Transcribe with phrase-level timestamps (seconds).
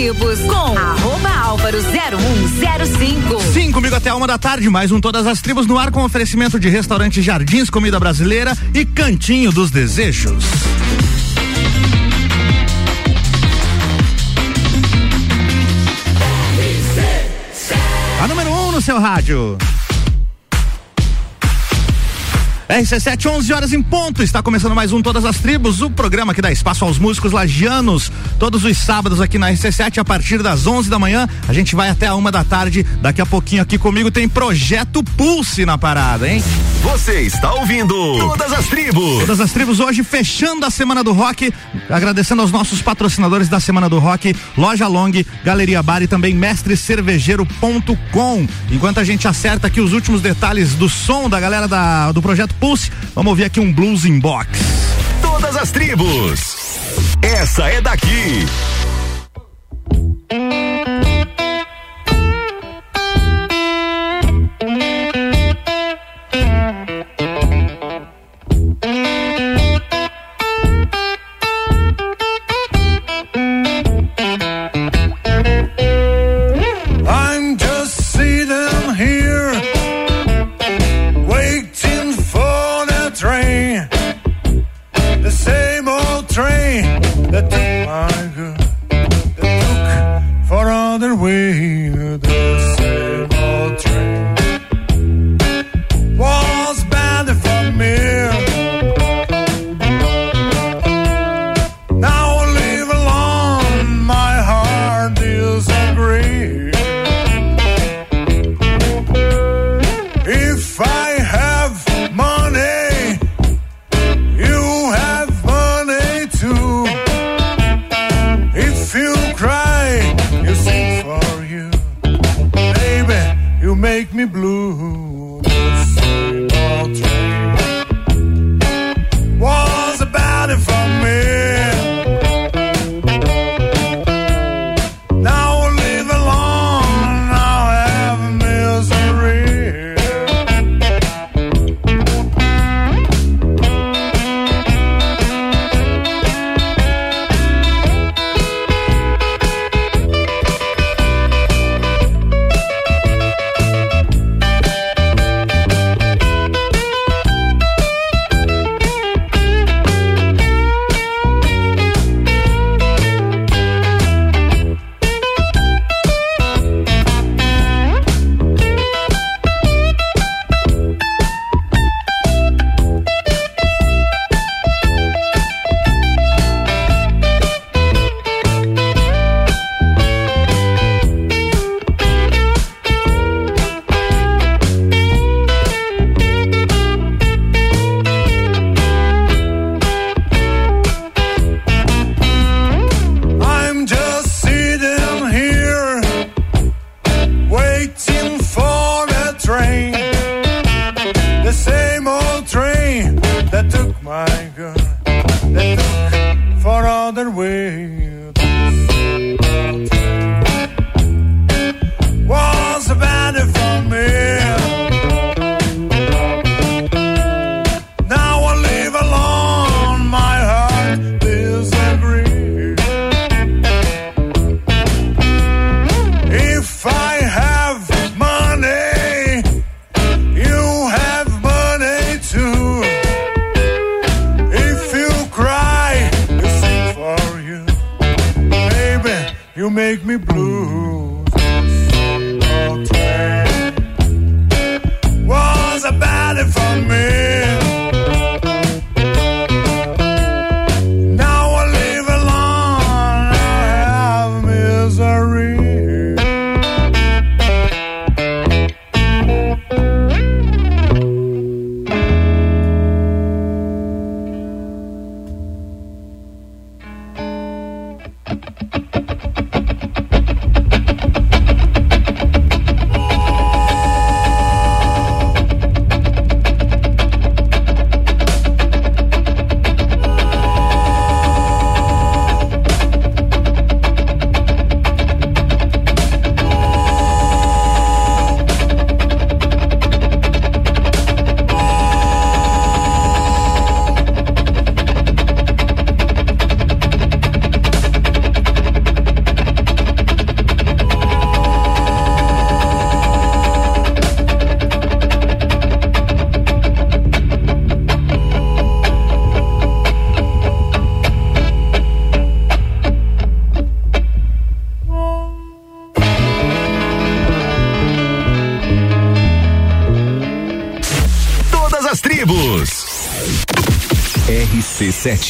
[0.00, 3.38] Tribos com arroba álvaro 0105.
[3.52, 6.58] Sim, comigo até uma da tarde, mais um Todas as Tribos no ar com oferecimento
[6.58, 10.42] de restaurante Jardins Comida Brasileira e Cantinho dos Desejos.
[18.22, 19.58] A número 1 um no seu rádio.
[22.70, 24.22] RC7, 11 horas em ponto.
[24.22, 28.12] Está começando mais um Todas as Tribos, o programa que dá espaço aos músicos lagianos.
[28.38, 31.28] Todos os sábados aqui na RC7, a partir das 11 da manhã.
[31.48, 32.86] A gente vai até a uma da tarde.
[33.02, 36.44] Daqui a pouquinho aqui comigo tem Projeto Pulse na parada, hein?
[36.82, 39.18] Você está ouvindo Todas as Tribos.
[39.20, 41.52] Todas as Tribos hoje fechando a Semana do Rock.
[41.90, 45.10] Agradecendo aos nossos patrocinadores da Semana do Rock, Loja Long,
[45.44, 48.46] Galeria Bar e também mestrecervejeiro.com.
[48.70, 52.59] Enquanto a gente acerta aqui os últimos detalhes do som da galera da, do Projeto
[52.60, 54.46] Pulse, vamos ouvir aqui um blues in box.
[55.22, 56.78] Todas as tribos.
[57.22, 58.46] Essa é daqui.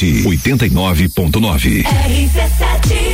[0.00, 1.84] 89.9.
[1.84, 3.09] RC7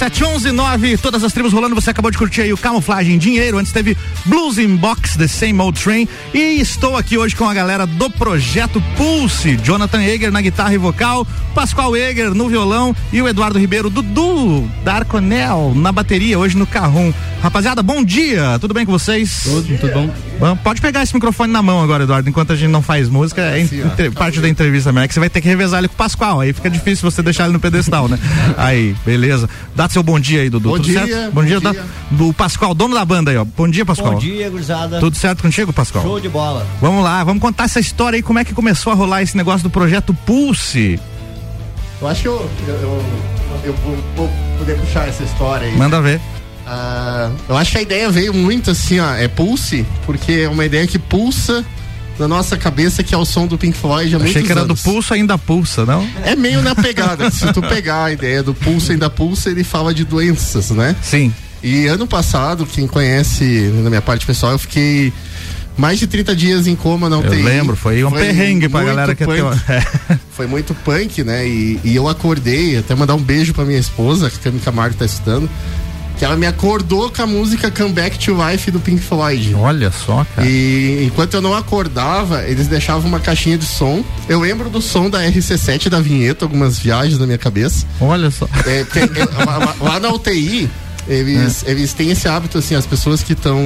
[0.00, 1.74] RC7119, todas as tribos rolando.
[1.74, 3.58] Você acabou de curtir aí o Camuflagem Dinheiro.
[3.58, 6.08] Antes teve Blues in Box, The Same Old Train.
[6.32, 9.56] E estou aqui hoje com a galera do projeto Pulse.
[9.62, 14.68] Jonathan Eger na guitarra e vocal, Pascoal Eger no violão e o Eduardo Ribeiro, Dudu
[14.84, 17.12] da Arconel na bateria, hoje no Carrum.
[17.42, 19.44] Rapaziada, bom dia, tudo bem com vocês?
[19.44, 20.10] Tudo, tudo bom.
[20.38, 20.56] bom.
[20.56, 23.60] Pode pegar esse microfone na mão agora, Eduardo, enquanto a gente não faz música, é
[23.60, 25.96] entre, parte da entrevista mesmo, é que você vai ter que revezar ele com o
[25.96, 28.18] Pascoal, aí fica difícil você deixar ele no pedestal, né?
[28.58, 29.48] Aí, beleza.
[29.74, 30.68] Dá seu bom dia aí, Dudu.
[30.68, 31.06] Bom tudo dia.
[31.06, 31.32] Certo?
[31.32, 31.72] Bom, dia, dia.
[31.72, 33.44] Da, do Pascoal, dono da banda aí, ó.
[33.44, 34.14] Bom dia, Pascoal.
[34.14, 35.00] Bom dia, gurizada.
[35.00, 36.04] Tudo certo contigo, Pascoal?
[36.04, 36.66] Show de bola.
[36.80, 39.62] Vamos lá, vamos contar essa história aí, como é que começou a rolar esse negócio
[39.62, 41.00] do projeto Pulse.
[42.00, 43.04] Eu acho que eu, eu, eu,
[43.64, 45.76] eu vou, vou poder puxar essa história aí.
[45.76, 46.20] Manda ver.
[46.70, 50.64] Uh, eu acho que a ideia veio muito assim, ó, é pulse, porque é uma
[50.64, 51.64] ideia que pulsa
[52.16, 54.78] na nossa cabeça, que é o som do Pink Floyd há Achei que era anos.
[54.80, 56.08] do pulso ainda pulsa, não?
[56.22, 57.28] É meio na pegada.
[57.32, 60.94] Se tu pegar a ideia do pulso ainda pulsa, ele fala de doenças, né?
[61.02, 61.34] Sim.
[61.60, 65.12] E ano passado, quem conhece na minha parte pessoal, eu fiquei
[65.76, 67.40] mais de 30 dias em coma, não eu tem.
[67.40, 69.82] Eu lembro, foi um foi perrengue pra galera que punk, é.
[70.30, 71.46] Foi muito punk, né?
[71.46, 75.04] E, e, eu acordei, até mandar um beijo pra minha esposa, que a Camargo tá
[75.04, 75.50] estudando
[76.20, 79.54] que ela me acordou com a música Come Back to Life do Pink Floyd.
[79.54, 80.46] Olha só, cara.
[80.46, 84.04] E enquanto eu não acordava, eles deixavam uma caixinha de som.
[84.28, 87.86] Eu lembro do som da RC7 da vinheta, algumas viagens na minha cabeça.
[87.98, 88.46] Olha só.
[88.66, 89.24] É, tem- é,
[89.82, 90.68] lá- na UTI,
[91.08, 93.58] eles, eles têm esse hábito, assim, as pessoas que estão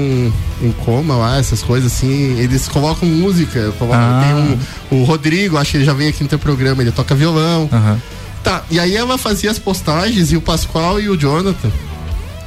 [0.63, 3.73] em coma lá, essas coisas assim, eles colocam música.
[3.81, 4.23] Colocam, Ah.
[4.25, 7.17] Tem um, o Rodrigo, acho que ele já veio aqui no teu programa, ele toca
[7.17, 7.69] violão.
[7.73, 8.01] Aham.
[8.45, 11.71] Tá, e aí ela fazia as postagens e o Pascoal e o Jonathan,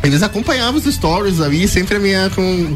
[0.04, 2.76] eles acompanhavam os stories ali, sempre a minha com.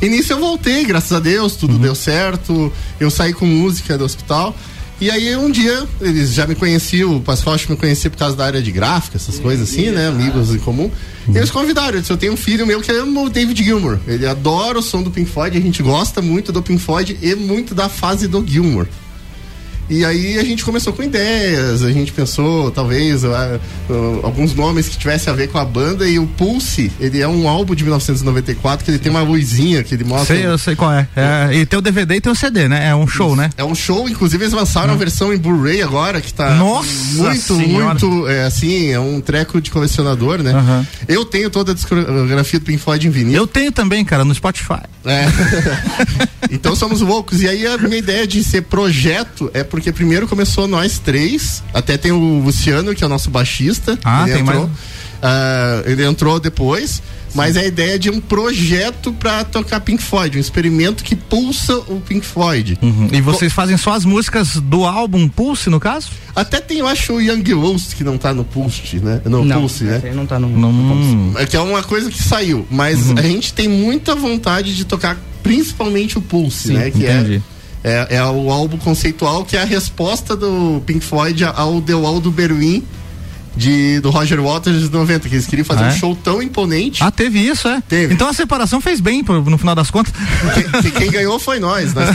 [0.00, 2.72] Início eu voltei, graças a Deus, tudo deu certo.
[2.98, 4.56] Eu saí com música do hospital.
[5.00, 8.44] E aí um dia, eles já me conheciam, o Pascoal me conhecia por causa da
[8.44, 10.06] área de gráfica, essas coisas assim, né?
[10.06, 10.88] Amigos em comum.
[11.28, 13.98] E eles convidaram, eu disse, eu tenho um filho meu que é o David Gilmour.
[14.06, 17.34] Ele adora o som do Pink Floyd, a gente gosta muito do Pink Floyd e
[17.34, 18.86] muito da fase do Gilmour.
[19.92, 24.88] E aí a gente começou com ideias, a gente pensou talvez ah, ah, alguns nomes
[24.88, 27.84] que tivessem a ver com a banda e o Pulse, ele é um álbum de
[27.84, 30.34] 1994 que ele tem uma luzinha que ele mostra.
[30.34, 31.06] Sei, eu sei qual é.
[31.14, 32.88] É, E tem o DVD e tem o CD, né?
[32.88, 33.50] É um show, né?
[33.54, 36.88] É um show, inclusive eles lançaram a versão em Blu-ray agora, que tá Nossa
[37.22, 37.84] muito, Senhora.
[37.84, 40.52] muito, é, assim, é um treco de colecionador, né?
[40.52, 40.86] Aham.
[41.06, 43.34] Eu tenho toda a discografia do Pink Floyd em vinil.
[43.34, 44.80] Eu tenho também, cara, no Spotify.
[45.04, 45.26] É.
[46.50, 47.42] então somos loucos.
[47.42, 51.62] E aí a minha ideia de ser projeto é porque primeiro começou nós três.
[51.72, 53.98] Até tem o Luciano, que é o nosso baixista.
[54.04, 54.60] Ah, ele tem entrou.
[54.66, 54.78] mais-
[55.22, 57.02] Ah, ele entrou depois.
[57.34, 61.74] Mas a ideia é de um projeto pra tocar Pink Floyd, um experimento que pulsa
[61.88, 62.76] o Pink Floyd.
[62.82, 63.08] Uhum.
[63.10, 66.08] E vocês fazem só as músicas do álbum Pulse, no caso?
[66.36, 69.22] Até tem, eu acho, o Young Lost que não tá no Pulse, né?
[69.24, 70.12] No não, Pulse, né?
[70.14, 70.46] não tá no.
[70.48, 71.32] Hum.
[71.38, 73.14] É que é uma coisa que saiu, mas Uhum.
[73.16, 76.90] a gente tem muita vontade de tocar principalmente o Pulse, Sim, né?
[76.90, 77.36] Que entendi.
[77.36, 77.40] é,
[77.84, 82.20] é, é o álbum conceitual que é a resposta do Pink Floyd ao The Wall
[82.20, 82.84] do Berlim
[83.56, 85.92] de, do Roger Waters de 90, que eles queriam fazer Ah, é?
[85.92, 87.82] um show tão imponente Ah, teve isso, é?
[87.88, 88.14] Teve.
[88.14, 90.12] Então a separação fez bem, no final das contas.
[90.54, 91.92] que, que quem ganhou foi nós.
[91.94, 92.08] Nós,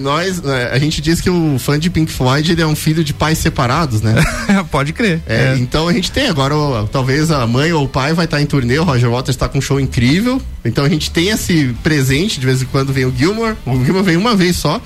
[0.00, 3.02] nós, né, a gente diz que o fã de Pink Floyd ele é um filho
[3.04, 4.14] de pais separados, né?
[4.70, 5.20] Pode crer.
[5.26, 6.54] É, Então a gente tem agora,
[6.90, 9.58] talvez a mãe ou o pai vai estar em turnê, o Roger Waters está com
[9.58, 10.40] um show incrível.
[10.64, 13.54] Então a gente tem esse presente, de vez em quando vem o Gilmore.
[13.66, 14.80] O Gilmore veio uma vez só.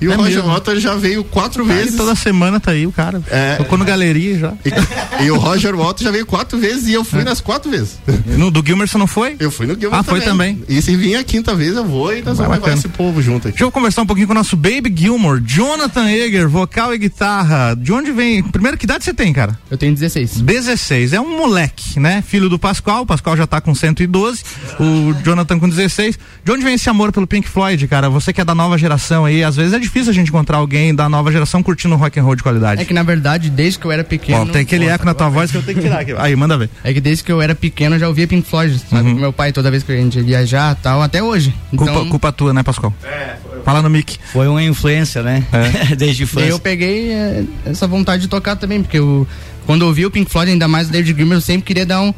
[0.00, 0.52] E o É Roger mesmo?
[0.52, 1.96] Waters já veio quatro Ele vezes.
[1.96, 3.22] toda semana tá aí, o cara.
[3.30, 3.56] É.
[3.56, 4.52] Tocou no galeria já.
[4.64, 7.04] E, e o Roger Waters já veio quatro vezes e eu É.
[7.04, 7.98] fui nas quatro vezes.
[8.26, 9.36] No do Gilmer você não foi?
[9.38, 10.62] Eu fui no Gilmore Ah, foi também.
[10.68, 13.48] E se vir a quinta vez eu vou e nós vamos levar esse povo junto
[13.48, 13.52] aqui.
[13.56, 17.74] Deixa eu conversar um pouquinho com o nosso Baby Gilmore, Jonathan Eger, vocal e guitarra.
[17.74, 18.42] De onde vem?
[18.42, 19.58] Primeiro, que idade você tem, cara?
[19.70, 20.40] Eu tenho 16.
[20.40, 22.22] 16, é um moleque, né?
[22.26, 24.42] Filho do Pascoal, o Pascoal já tá com 112,
[24.80, 26.18] o Jonathan com 16.
[26.44, 28.08] De onde vem esse amor pelo Pink Floyd, cara?
[28.10, 30.94] Você que é da nova geração aí, às vezes é difícil a gente encontrar alguém
[30.94, 32.82] da nova geração curtindo rock and roll de qualidade.
[32.82, 34.42] É que na verdade, desde que eu era pequeno.
[34.42, 36.14] Ó, tem aquele eco na tua voz que eu tenho que tirar aqui.
[36.18, 36.68] Aí, manda ver.
[36.82, 39.08] É que desde que eu era pequeno eu já ouvia Pink Floyd, sabe?
[39.08, 39.14] Uhum.
[39.14, 41.54] Com meu pai, toda vez que a gente ia viajar tal, até hoje.
[41.70, 42.92] Culpa, Então, culpa tua, né, Pascoal?
[43.04, 43.36] É.
[43.64, 44.18] Fala no mic.
[44.32, 45.44] Foi uma influência, né?
[45.52, 45.94] É.
[45.96, 46.46] Desde infância.
[46.48, 49.26] eu peguei é, essa vontade de tocar também, porque eu,
[49.66, 52.00] quando eu ouvi o Pink Floyd, ainda mais o David Gilmour, eu sempre queria dar
[52.02, 52.12] um.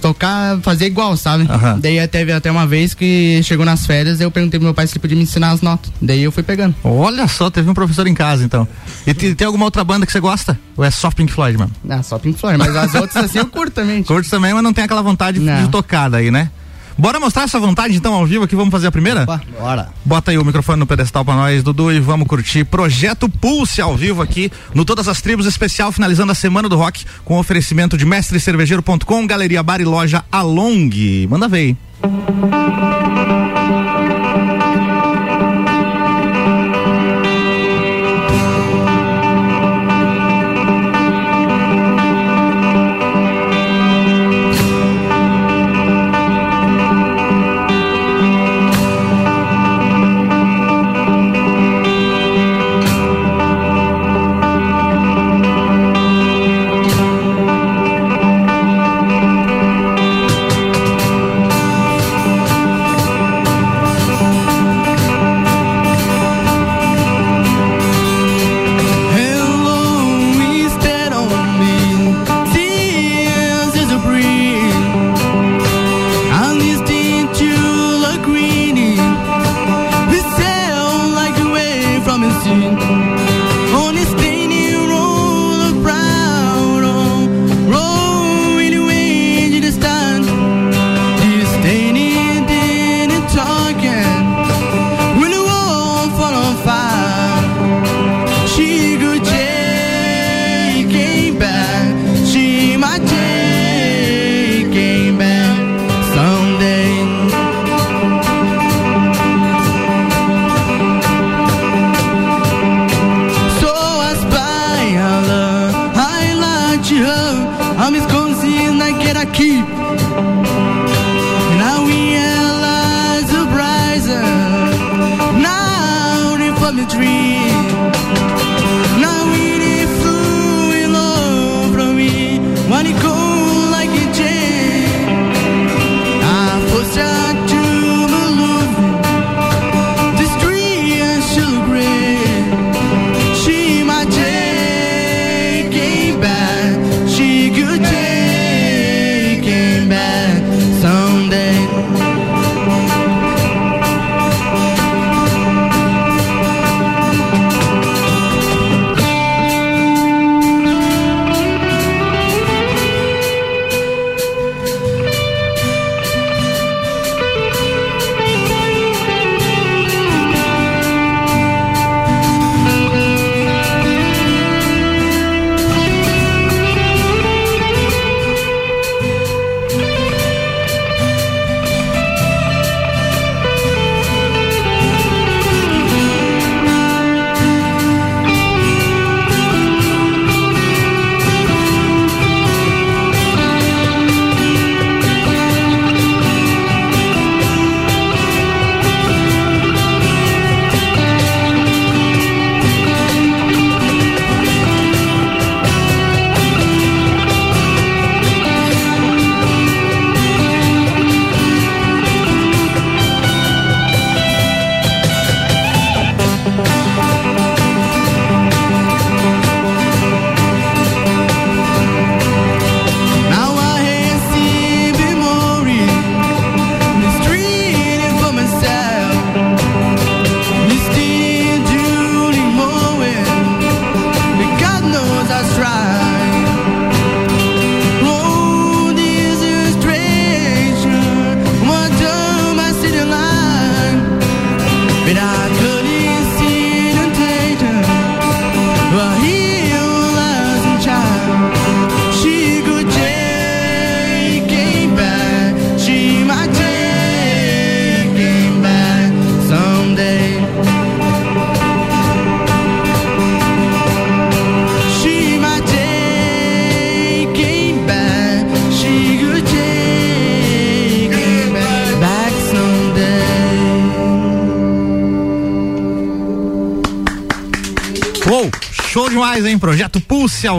[0.00, 1.46] Tocar, fazer igual, sabe?
[1.50, 1.78] Aham.
[1.80, 4.94] Daí teve até uma vez que chegou nas férias, eu perguntei pro meu pai se
[4.94, 5.92] ele podia me ensinar as notas.
[6.00, 6.74] Daí eu fui pegando.
[6.84, 8.66] Olha só, teve um professor em casa, então.
[9.06, 10.58] E te- tem alguma outra banda que você gosta?
[10.76, 11.72] Ou é só Pink Floyd, mano?
[11.88, 14.02] Ah, só Pink Floyd, mas as outras assim eu curto também.
[14.02, 15.64] Curte também, mas não tem aquela vontade Não.
[15.64, 16.50] de tocar daí, né?
[16.98, 19.22] Bora mostrar essa vontade então ao vivo aqui, vamos fazer a primeira?
[19.22, 19.88] Opa, bora.
[20.04, 23.96] Bota aí o microfone no pedestal pra nós, Dudu, e vamos curtir Projeto Pulse ao
[23.96, 28.04] vivo aqui no Todas as Tribos especial, finalizando a semana do rock com oferecimento de
[28.04, 30.90] mestrecervejeiro.com, Galeria Bar e Loja Along.
[31.28, 31.76] Manda ver aí.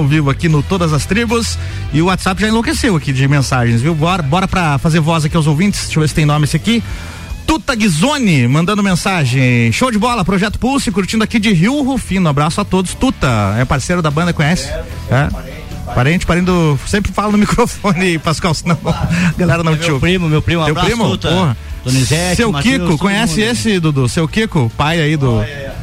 [0.09, 1.57] Vivo aqui no Todas as Tribos.
[1.93, 3.95] E o WhatsApp já enlouqueceu aqui de mensagens, viu?
[3.95, 5.81] Bora, bora pra fazer voz aqui aos ouvintes.
[5.85, 6.83] Deixa eu ver se tem nome esse aqui.
[7.47, 9.71] Tuta Guizoni mandando mensagem.
[9.71, 12.29] Show de bola, Projeto Pulse, curtindo aqui de Rio Rufino.
[12.29, 12.93] Abraço a todos.
[12.93, 14.69] Tuta, é parceiro da banda, conhece?
[15.09, 15.29] É.
[15.95, 16.77] Parente, parente do.
[16.85, 20.71] Sempre fala no microfone, Pascal, senão a galera não te Meu primo, meu primo, Teu
[20.71, 21.09] abraço, primo?
[21.09, 21.29] Tuta.
[21.29, 21.57] Porra.
[21.83, 23.49] Donizete, Seu Kiko, conhece mundo.
[23.51, 24.09] esse, Dudu?
[24.09, 25.41] Seu Kiko, pai aí do.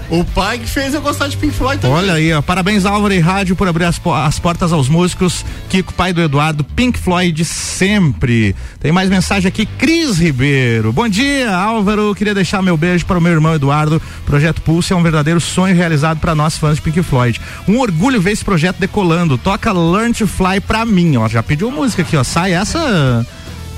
[0.08, 1.96] O pai que fez eu gostar de Pink Floyd também.
[1.96, 2.40] Olha aí, ó.
[2.40, 5.44] Parabéns, Álvaro e Rádio, por abrir as, po- as portas aos músicos.
[5.68, 8.54] Kiko, pai do Eduardo, Pink Floyd sempre.
[8.78, 10.92] Tem mais mensagem aqui, Cris Ribeiro.
[10.92, 12.14] Bom dia, Álvaro.
[12.14, 14.00] Queria deixar meu beijo para o meu irmão Eduardo.
[14.24, 17.40] Projeto Pulse é um verdadeiro sonho realizado para nós fãs de Pink Floyd.
[17.66, 19.36] Um orgulho ver esse projeto decolando.
[19.36, 21.28] Toca Learn to Fly pra mim, ó.
[21.28, 22.22] Já pediu música aqui, ó.
[22.22, 23.26] Sai essa.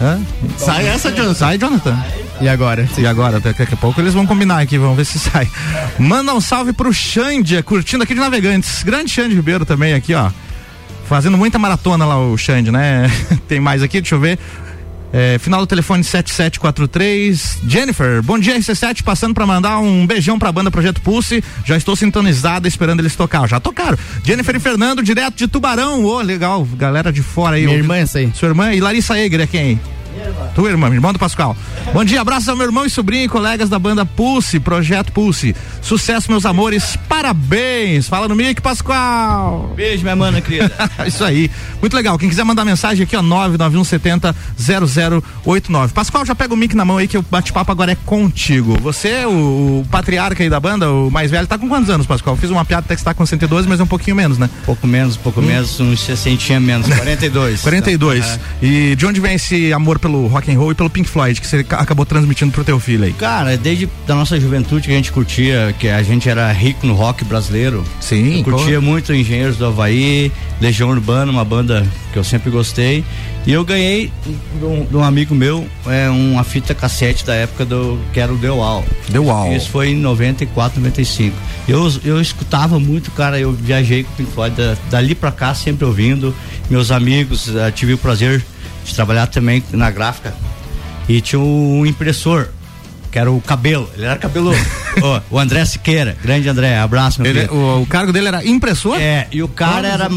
[0.01, 0.21] Hã?
[0.59, 1.35] Sai essa, Jonathan.
[1.35, 1.99] Sai, Jonathan.
[2.41, 2.89] E agora?
[2.97, 5.49] E agora, daqui a pouco eles vão combinar aqui, vamos ver se sai.
[5.99, 8.83] Manda um salve pro Xande, curtindo aqui de Navegantes.
[8.83, 10.31] Grande Xande Ribeiro também aqui, ó.
[11.09, 13.11] Fazendo muita maratona lá o Xande, né?
[13.49, 14.39] Tem mais aqui, deixa eu ver.
[15.13, 17.61] É, final do telefone 7743.
[17.67, 21.43] Jennifer, bom dia RC7, passando pra mandar um beijão pra banda Projeto Pulse.
[21.65, 23.49] Já estou sintonizada esperando eles tocar.
[23.49, 23.99] Já tocaram.
[24.23, 26.05] Jennifer e Fernando, direto de Tubarão.
[26.05, 27.65] Ô, legal, galera de fora aí.
[27.65, 28.31] Minha irmã, essa aí.
[28.35, 29.81] sua irmã e Larissa Egger é quem?
[30.59, 31.57] Tua irmã, irmã do Pascoal.
[31.93, 35.55] Bom dia, abraço ao meu irmão e sobrinho e colegas da banda Pulse, Projeto Pulse.
[35.81, 38.09] Sucesso, meus amores, parabéns.
[38.09, 39.73] Fala no mic, Pascoal.
[39.77, 40.73] Beijo, minha mana querida.
[41.07, 41.49] Isso aí.
[41.81, 42.19] Muito legal.
[42.19, 45.95] Quem quiser mandar mensagem aqui, ó, 99170 0089.
[45.95, 48.77] Pascoal, já pega o mic na mão aí que o bate-papo agora é contigo.
[48.81, 52.37] Você, o, o patriarca aí da banda, o mais velho, tá com quantos anos, Pascoal?
[52.37, 54.51] Fiz uma piada até que você tá com 112, mas é um pouquinho menos, né?
[54.67, 57.61] pouco menos, pouco menos, uns 60 menos, 42.
[57.63, 58.27] 42.
[58.27, 61.41] Então, E de onde vem esse amor pelo rock and roll e pelo Pink Floyd
[61.41, 63.13] que você ca- acabou transmitindo pro teu filho aí?
[63.13, 66.95] Cara, desde da nossa juventude que a gente curtia, que a gente era rico no
[66.95, 67.85] rock brasileiro.
[68.01, 70.31] Sim, Eu curtia muito Engenheiros do Havaí,
[70.61, 73.05] Legião Urbana, uma banda que eu sempre gostei.
[73.47, 74.13] E eu ganhei
[74.59, 78.33] de um, de um amigo meu é, uma fita cassete da época do que era
[78.33, 78.85] o The Wall.
[79.11, 79.57] The Wall.
[79.57, 81.35] Isso foi em 94, 95.
[81.67, 83.39] Eu, eu escutava muito, cara.
[83.39, 86.35] Eu viajei com o Pink Floyd da- dali pra cá, sempre ouvindo.
[86.69, 88.45] Meus amigos, eh, tive o prazer
[88.89, 90.35] de trabalhar também na gráfica.
[91.09, 92.49] E tinha um impressor,
[93.11, 93.89] que era o cabelo.
[93.95, 94.59] Ele era cabeludo.
[95.01, 98.99] Ó, o André Siqueira, grande André, abraço, meu Ele- o, o cargo dele era impressor?
[99.01, 100.11] É, e o cara era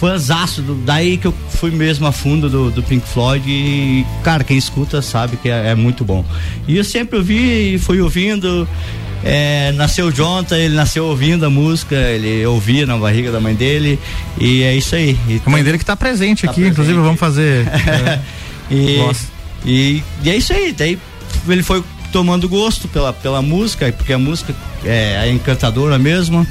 [0.00, 4.42] fãzaço, do- daí que eu fui mesmo a fundo do, do Pink Floyd e, cara,
[4.42, 6.24] quem escuta sabe que é, é muito bom.
[6.66, 8.66] E eu sempre ouvi e fui ouvindo.
[9.22, 13.54] É, nasceu o Jonathan, ele nasceu ouvindo a música, ele ouvia na barriga da mãe
[13.54, 13.98] dele
[14.38, 15.18] e é isso aí.
[15.28, 16.72] E A mãe dele que tá presente Tá aqui, presente.
[16.72, 17.66] inclusive vamos fazer.
[17.86, 18.20] é,
[18.70, 19.00] e,
[19.64, 20.98] e, e é isso aí, daí
[21.48, 24.54] ele foi tomando gosto pela, pela música, porque a música
[24.84, 26.46] é, é encantadora mesmo.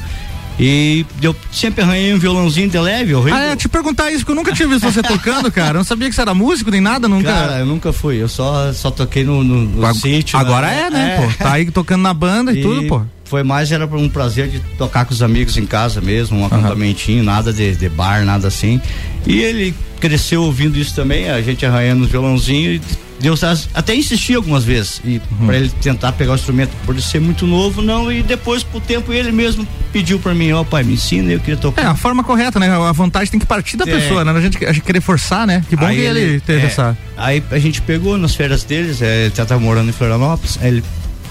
[0.60, 3.40] E eu sempre arranhei um violãozinho de leve, horrível.
[3.40, 5.70] Ah, é, te perguntar isso, porque eu nunca tinha visto você tocando, cara.
[5.70, 7.32] Eu não sabia que você era músico nem nada, nunca.
[7.32, 10.38] Cara, eu nunca fui, eu só, só toquei no, no, no Ag- sítio.
[10.38, 10.82] Agora né?
[10.88, 11.44] é, né, pô?
[11.44, 13.02] Tá aí tocando na banda e, tudo, pô.
[13.24, 17.24] Foi mais, era um prazer de tocar com os amigos em casa mesmo, um acampamentinho,
[17.24, 18.82] nada de, de bar, nada assim.
[19.26, 23.42] E ele cresceu ouvindo isso também, a gente arranhando os violãozinhos e Deus
[23.74, 25.48] até insistia algumas vezes e Uhum.
[25.48, 28.78] pra ele tentar pegar o instrumento por ele ser muito novo, não, e depois com
[28.78, 31.88] o tempo ele mesmo pediu pra mim, ó pai, me ensina, eu queria É, tocar.
[31.92, 32.70] a forma correta, né?
[32.70, 33.88] A vantagem tem que partir da É.
[33.88, 34.32] pessoa, né?
[34.32, 35.64] A gente, a gente querer forçar, né?
[35.70, 36.98] Que bom Aí que ele, teve é, essa.
[37.18, 40.70] Aí a gente pegou nas férias deles, é, ele já tava morando em Florianópolis, aí
[40.70, 40.84] ele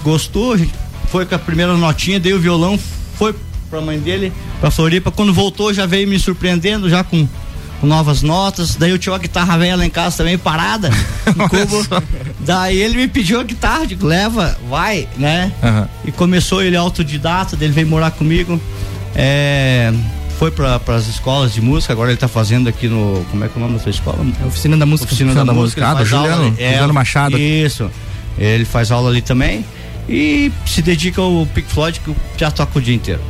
[0.03, 0.71] gostou, a gente
[1.11, 2.79] foi com a primeira notinha, dei o violão,
[3.17, 3.33] foi
[3.69, 7.27] pra mãe dele, pra Floripa, quando voltou já veio me surpreendendo, já com,
[7.79, 10.89] com novas notas, daí eu tinha uma guitarra velha lá em casa também, parada,
[11.35, 11.85] no cubo,
[12.41, 15.51] daí ele me pediu a guitarra, digo, leva, vai, né?
[15.63, 15.87] Aham.
[16.05, 18.59] E começou ele autodidata, ele veio morar comigo,
[19.15, 19.93] é,
[20.37, 23.53] foi para as escolas de música, agora ele tá fazendo aqui no, como é que
[23.55, 24.17] é o nome da sua escola?
[24.43, 25.05] A oficina da música.
[25.07, 25.81] Oficina Oficina da, da Música.
[25.81, 25.87] Música.
[25.87, 26.65] Ah, do faz aula Juliano- ali.
[26.71, 27.37] Juliano Machado.
[27.37, 27.91] Isso.
[28.37, 29.65] Ele faz aula ali também
[30.07, 33.21] e se dedica ao Pink Floyd que eu já toca o dia inteiro.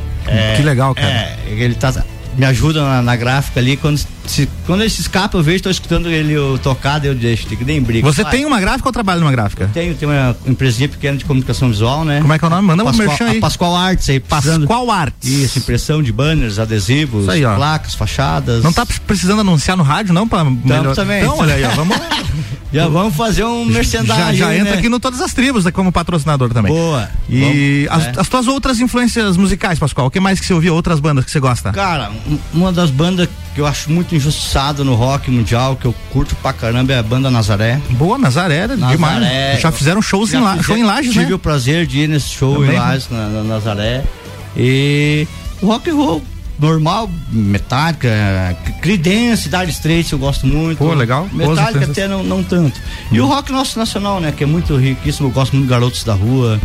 [0.56, 1.08] que legal, cara.
[1.08, 1.92] É, ele tá
[2.36, 5.70] me ajuda na, na gráfica ali quando se, quando ele se escapa eu vejo tô
[5.70, 8.32] escutando ele eu tocar eu deixo tem que nem briga Você Vai.
[8.32, 9.70] tem uma gráfica ou trabalha numa gráfica?
[9.72, 12.66] tenho tem uma empresinha pequena de comunicação visual né Como é que é o nome?
[12.66, 13.40] Manda um Pascoal, merchan aí.
[13.40, 15.28] Pascoal Arts aí Pascoal Arts.
[15.28, 20.26] isso impressão de banners adesivos aí, placas fachadas Não tá precisando anunciar no rádio, não?
[20.28, 20.94] Pra melhor...
[20.94, 21.22] também.
[21.22, 21.96] Então, olha aí, ó, vamos.
[22.72, 24.78] já vamos fazer um merchandising já já aí, entra né?
[24.78, 26.72] aqui no Todas as Tribos né, como patrocinador também.
[26.72, 28.20] boa E Vamos, as, é.
[28.20, 30.06] as tuas outras influências musicais, Pascoal?
[30.06, 30.72] O que mais que você ouvia?
[30.72, 31.72] Outras bandas que você gosta?
[31.72, 35.94] Cara, um- uma das bandas que eu acho muito injustiçada no rock mundial, que eu
[36.12, 37.80] curto pra caramba, é a banda Nazaré.
[37.90, 38.98] Boa, Nazaré, demais.
[39.00, 39.58] Nazaré.
[39.60, 41.34] Já fizeram shows em Já lá, fiz- show em Lages, Tive né?
[41.34, 44.04] o prazer de ir nesse show Também, em Lages, na, na Nazaré.
[44.56, 45.26] E
[45.62, 46.22] rock and roll
[46.58, 48.08] normal, Metallica,
[48.82, 50.78] Creedence, Dire Straits eu gosto muito.
[50.78, 51.26] Pô, legal.
[51.32, 51.90] Metallica referências.
[51.90, 52.78] até não, não tanto.
[53.10, 56.04] E o rock nosso nacional, né, que é muito riquíssimo, eu gosto muito de Garotos
[56.04, 56.60] da Rua,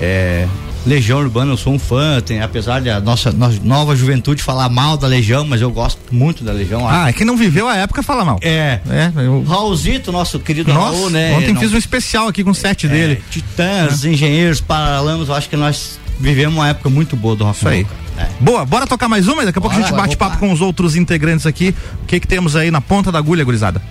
[0.00, 0.46] é,
[0.86, 4.96] Legião Urbana, eu sou um fã, tem, apesar da nossa, nossa nova juventude falar mal
[4.96, 6.88] da Legião, mas eu gosto muito da Legião.
[6.88, 8.38] Ah, é quem não viveu a época fala mal.
[8.40, 8.78] É.
[8.88, 9.42] É, eu...
[9.42, 11.34] Raulzito, nosso querido Nossa, Raul, né?
[11.36, 13.22] ontem não- fiz um especial aqui com o set é, dele.
[13.30, 17.68] Titãs, Engenheiros, Paralamas, eu acho que nós vivemos uma época muito boa do rock Isso
[17.68, 17.86] aí.
[18.16, 18.28] É.
[18.40, 20.30] Boa, bora tocar mais uma e daqui a pouco a gente bate opa.
[20.30, 21.74] papo com os outros integrantes aqui.
[22.02, 23.82] O que que temos aí na ponta da agulha, gurizada?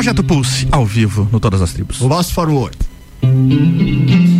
[0.00, 2.00] Projeto Pulse, ao vivo, no Todas as Tribos.
[2.00, 2.74] Lost Forward.
[3.22, 4.39] I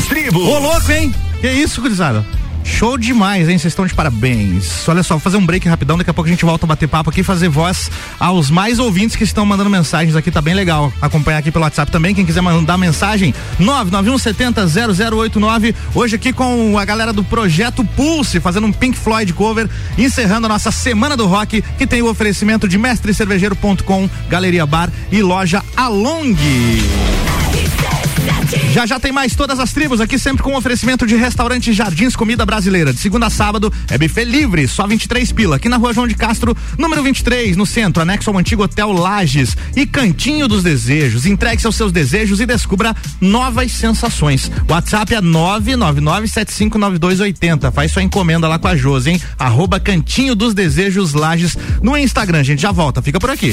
[0.00, 0.42] Todas as Tribos.
[0.42, 1.14] Ô, louco, hein?
[1.40, 2.24] Que isso, gurizada?
[2.62, 3.58] Show demais, hein?
[3.58, 4.86] Vocês estão de parabéns.
[4.88, 6.86] Olha só, vou fazer um break rapidão, daqui a pouco a gente volta a bater
[6.86, 10.54] papo aqui e fazer voz aos mais ouvintes que estão mandando mensagens aqui, tá bem
[10.54, 10.92] legal.
[11.00, 15.74] Acompanhar aqui pelo WhatsApp também, quem quiser mandar mensagem, 991 70 0089.
[15.94, 20.50] Hoje aqui com a galera do Projeto Pulse, fazendo um Pink Floyd cover, encerrando a
[20.50, 26.36] nossa Semana do Rock, que tem o oferecimento de mestrecervejeiro.com, Galeria Bar e loja Along.
[28.72, 32.46] Já já tem mais todas as tribos aqui sempre com oferecimento de restaurante Jardins Comida
[32.46, 32.92] Brasileira.
[32.92, 35.56] De segunda a sábado é buffet livre, só 23 pila.
[35.56, 39.56] Aqui na rua João de Castro, número 23, no centro, anexo ao antigo Hotel Lages.
[39.74, 41.26] E Cantinho dos Desejos.
[41.26, 44.48] Entregue seus seus desejos e descubra novas sensações.
[44.68, 47.72] WhatsApp é 999759280.
[47.72, 49.20] Faz sua encomenda lá com a Josi, hein?
[49.36, 52.44] Arroba Cantinho dos Desejos Lages no Instagram.
[52.44, 53.52] gente já volta, fica por aqui.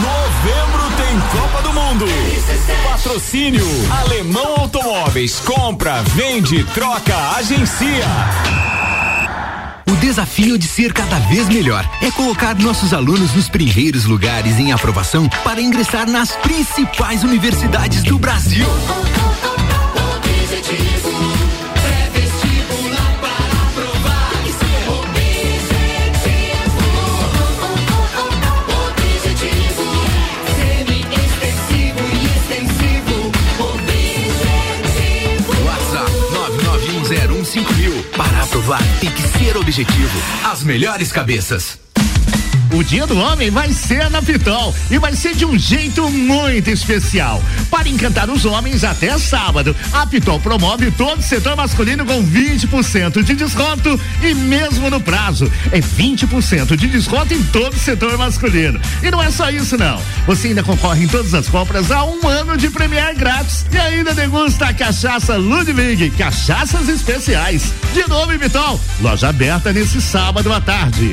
[0.00, 2.06] Novembro tem Copa do Mundo.
[2.84, 3.66] Patrocínio
[4.00, 5.40] Alemão Automóveis.
[5.40, 8.06] Compra, vende, troca, agencia.
[9.86, 14.72] O desafio de ser cada vez melhor é colocar nossos alunos nos primeiros lugares em
[14.72, 18.66] aprovação para ingressar nas principais universidades do Brasil.
[20.62, 21.31] WhatsApp
[38.72, 40.18] Aprovar tem que ser objetivo.
[40.44, 41.78] As melhores cabeças.
[42.72, 46.70] O Dia do Homem vai ser na Pitol e vai ser de um jeito muito
[46.70, 47.42] especial.
[47.70, 53.22] Para encantar os homens até sábado, a Pitol promove todo o setor masculino com 20%
[53.22, 55.52] de desconto e mesmo no prazo.
[55.70, 58.80] É 20% de desconto em todo o setor masculino.
[59.02, 60.00] E não é só isso não.
[60.26, 64.14] Você ainda concorre em todas as compras a um ano de Premier grátis e ainda
[64.14, 67.74] degusta a cachaça Ludwig, cachaças especiais.
[67.92, 71.12] De novo Pitol, loja aberta nesse sábado à tarde.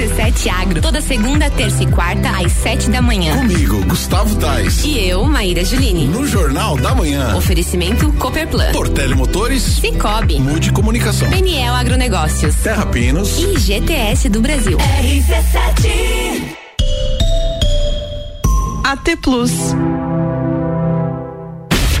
[0.00, 3.36] RC7 Agro, toda segunda, terça e quarta, às sete da manhã.
[3.36, 4.82] Comigo, Gustavo Tais.
[4.82, 6.06] E eu, Maíra Juline.
[6.06, 7.36] No Jornal da Manhã.
[7.36, 8.72] Oferecimento Copperplan.
[8.72, 9.62] Portele Motores.
[9.62, 10.40] Cicobi.
[10.40, 11.28] Mude Comunicação.
[11.28, 12.54] Peniel Agronegócios.
[12.56, 13.38] Terra Pinos.
[13.38, 14.78] E GTS do Brasil.
[14.78, 16.56] RC7
[18.84, 19.52] AT Plus.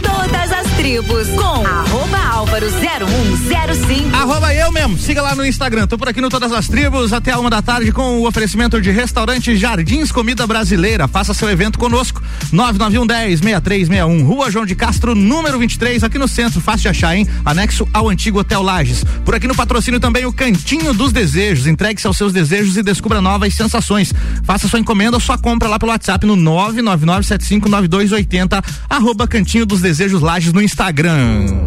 [0.02, 4.16] Todas as tribos com arroba álvaro 0105.
[4.16, 5.86] Arroba eu mesmo, siga lá no Instagram.
[5.86, 8.80] Tô por aqui no Todas as Tribos até a uma da tarde com o oferecimento
[8.80, 11.06] de restaurante Jardins Comida Brasileira.
[11.06, 12.22] Faça seu evento conosco.
[12.50, 17.28] 99110 6361, Rua João de Castro, número 23, aqui no centro, fácil de achar, hein?
[17.44, 19.04] Anexo ao antigo Hotel Lages.
[19.22, 21.66] Por aqui no patrocínio também o Cantinho dos Desejos.
[21.66, 24.14] Entregue-se aos seus desejos e descubra novas sensações.
[24.44, 30.22] Faça sua encomenda ou sua compra lá pelo WhatsApp no 999759280, arroba Cantinho dos Desejos
[30.22, 31.66] Lages no Instagram.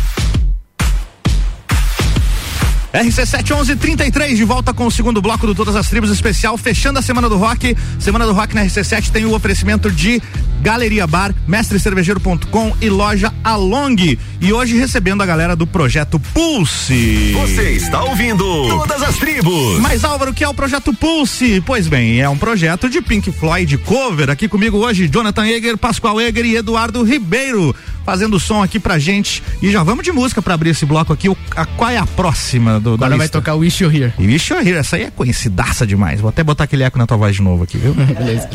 [2.93, 7.01] RC7 1133 de volta com o segundo bloco do Todas as Tribos especial, fechando a
[7.01, 7.75] semana do rock.
[7.97, 10.21] Semana do rock na RC7 tem o oferecimento de
[10.61, 14.19] Galeria Bar, mestrecervejeiro.com e loja Along.
[14.41, 17.31] E hoje recebendo a galera do projeto Pulse.
[17.33, 19.79] Você está ouvindo Todas as Tribos.
[19.79, 21.63] Mas Álvaro, o que é o projeto Pulse?
[21.65, 24.29] Pois bem, é um projeto de Pink Floyd cover.
[24.29, 27.73] Aqui comigo hoje, Jonathan Eger, Pascoal Eger e Eduardo Ribeiro,
[28.05, 29.41] fazendo som aqui pra gente.
[29.61, 31.29] E já vamos de música pra abrir esse bloco aqui.
[31.29, 34.13] O, a, qual é a próxima do Agora vai tocar Wish You're Here.
[34.19, 36.19] Wish You're Here, essa aí é conhecidaça demais.
[36.19, 37.93] Vou até botar aquele eco na tua voz de novo aqui, viu?
[37.95, 38.49] Beleza.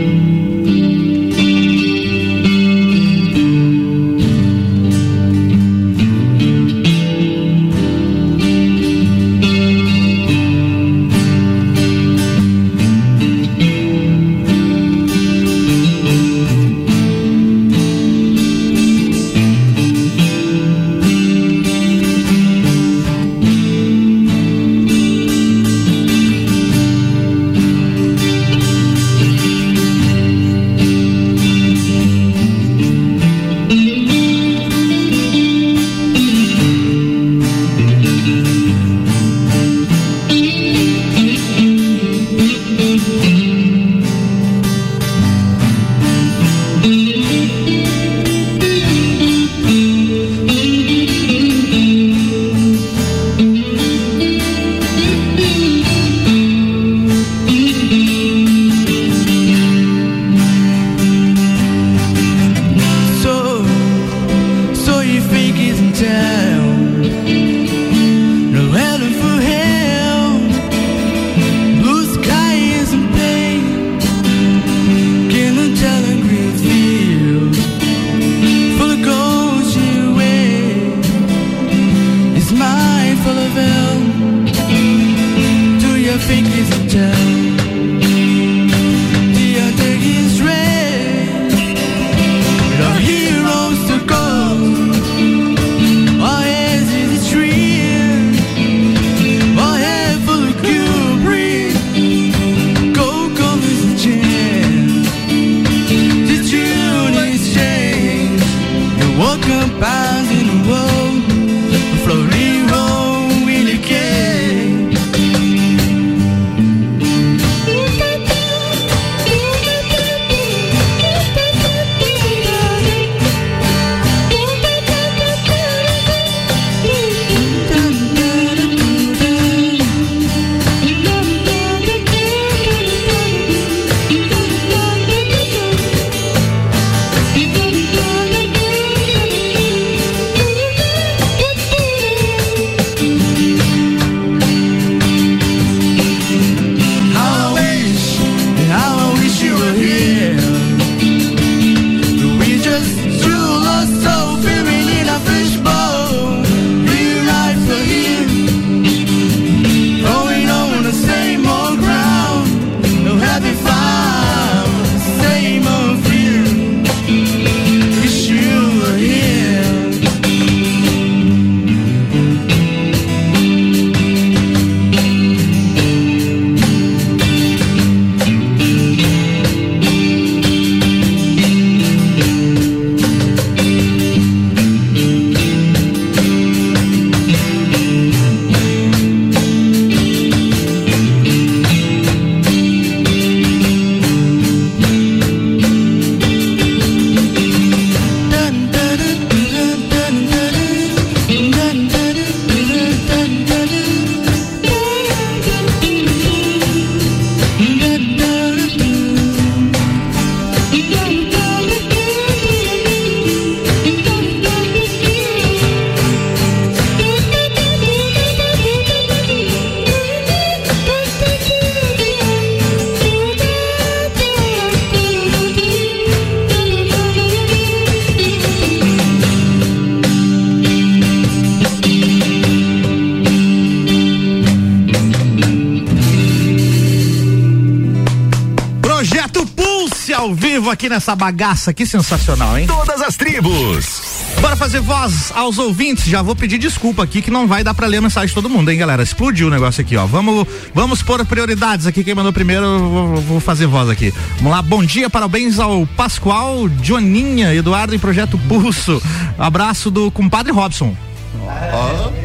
[241.04, 242.66] nessa bagaça, que sensacional, hein?
[242.66, 244.02] Todas as tribos.
[244.40, 246.06] Bora fazer voz aos ouvintes.
[246.06, 248.50] Já vou pedir desculpa aqui que não vai dar pra ler a mensagem de todo
[248.50, 249.04] mundo, hein, galera?
[249.04, 250.06] Explodiu o negócio aqui, ó.
[250.06, 252.06] Vamos, vamos pôr prioridades aqui.
[252.06, 254.14] Quem mandou primeiro, eu vou, vou fazer voz aqui.
[254.38, 259.02] Vamos lá, bom dia, parabéns ao Pascoal, Joninha, Eduardo e Projeto Pulso.
[259.38, 260.96] Abraço do compadre Robson.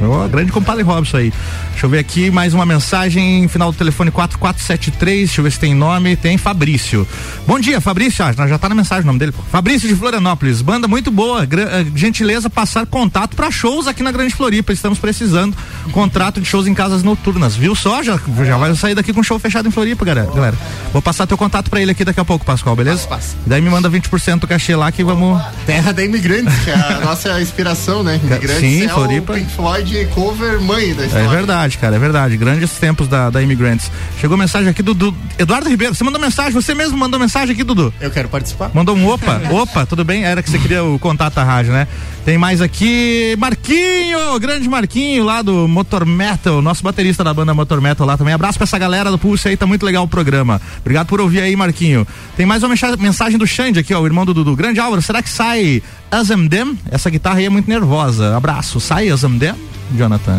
[0.03, 1.33] Ó, grande compadre Robson aí.
[1.79, 5.19] Deixa eu ver aqui mais uma mensagem, final do telefone 4473.
[5.29, 6.17] Deixa eu ver se tem nome.
[6.17, 7.07] Tem Fabrício.
[7.47, 8.25] Bom dia, Fabrício.
[8.25, 9.33] Ah, já tá na mensagem o nome dele.
[9.53, 10.61] Fabrício de Florianópolis.
[10.61, 11.47] Banda muito boa.
[11.47, 14.73] Gra- eh, gentileza passar contato para shows aqui na Grande Floripa.
[14.73, 15.57] Estamos precisando.
[15.93, 17.55] Contrato de shows em casas noturnas.
[17.55, 18.03] Viu só?
[18.03, 20.29] Já, já vai sair daqui com show fechado em Floripa, galera.
[20.35, 20.57] galera.
[20.93, 23.07] Vou passar teu contato para ele aqui daqui a pouco, Pascoal, beleza?
[23.47, 25.41] Daí me manda 20% do cachê lá que vamos.
[25.69, 28.19] Terra da Imigrantes, que é a nossa inspiração, né?
[28.25, 29.35] Imigrantes Sim, é Floripa.
[29.35, 31.29] o Pink Floyd cover mãe da É história.
[31.29, 32.39] verdade, cara, é verdade.
[32.39, 33.91] Grandes tempos da, da Immigrants.
[34.19, 35.95] Chegou mensagem aqui do, do Eduardo Ribeiro.
[35.95, 37.93] Você mandou mensagem, você mesmo mandou mensagem aqui, Dudu.
[38.01, 38.71] Eu quero participar.
[38.73, 40.25] Mandou um opa, opa, tudo bem?
[40.25, 41.87] Era que você queria o contato da rádio, né?
[42.29, 47.81] Tem mais aqui, Marquinho, grande Marquinho lá do Motor Metal, nosso baterista da banda Motor
[47.81, 48.35] Metal lá também.
[48.35, 50.61] Abraço pra essa galera do Pulse aí, tá muito legal o programa.
[50.81, 52.07] Obrigado por ouvir aí, Marquinho.
[52.37, 54.55] Tem mais uma mensa- mensagem do Xande aqui, ó, o irmão do Dudu.
[54.55, 56.79] Grande Álvaro, será que sai Azam Dem?
[56.91, 58.37] Essa guitarra aí é muito nervosa.
[58.37, 58.79] Abraço.
[58.79, 59.55] Sai Azam Dem,
[59.97, 60.39] Jonathan?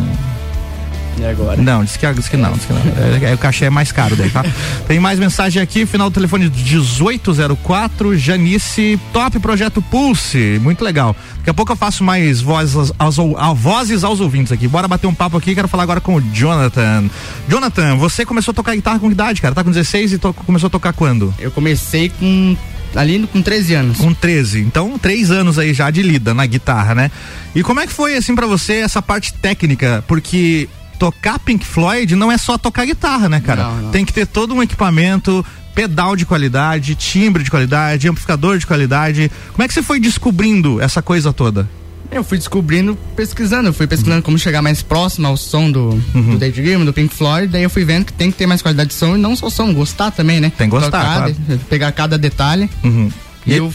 [1.25, 1.61] Agora?
[1.61, 2.81] Não, disse que, disse que não, disse que não.
[2.81, 4.43] É, é, o cachê é mais caro daí, tá?
[4.87, 11.15] Tem mais mensagem aqui, final do telefone 1804, Janice, top projeto Pulse, muito legal.
[11.37, 14.67] Daqui a pouco eu faço mais vozes aos, a- vozes aos ouvintes aqui.
[14.67, 17.09] Bora bater um papo aqui, quero falar agora com o Jonathan.
[17.47, 19.55] Jonathan, você começou a tocar guitarra com que idade, cara?
[19.55, 21.33] Tá com 16 e to- começou a tocar quando?
[21.39, 22.55] Eu comecei com.
[22.95, 23.97] ali no- com 13 anos.
[23.97, 24.61] Com 13.
[24.61, 27.11] Então, três anos aí já de lida na guitarra, né?
[27.55, 30.03] E como é que foi, assim, pra você essa parte técnica?
[30.07, 30.67] Porque
[30.99, 33.63] tocar Pink Floyd não é só tocar guitarra, né, cara?
[33.63, 33.91] Não, não.
[33.91, 35.43] Tem que ter todo um equipamento,
[35.73, 39.31] pedal de qualidade, timbre de qualidade, amplificador de qualidade.
[39.53, 41.67] Como é que você foi descobrindo essa coisa toda?
[42.11, 46.31] Eu fui descobrindo, pesquisando, eu fui pesquisando como chegar mais próximo ao som do, Uhum.
[46.31, 48.63] do David Gilmour, do Pink Floyd, daí eu fui vendo que tem que ter mais
[48.63, 50.51] qualidade de som e não só som, gostar também, né?
[50.57, 51.35] Tem que gostar, Tocar, claro.
[51.69, 52.67] pegar cada detalhe.
[52.83, 53.11] Uhum.
[53.45, 53.73] E eu, daí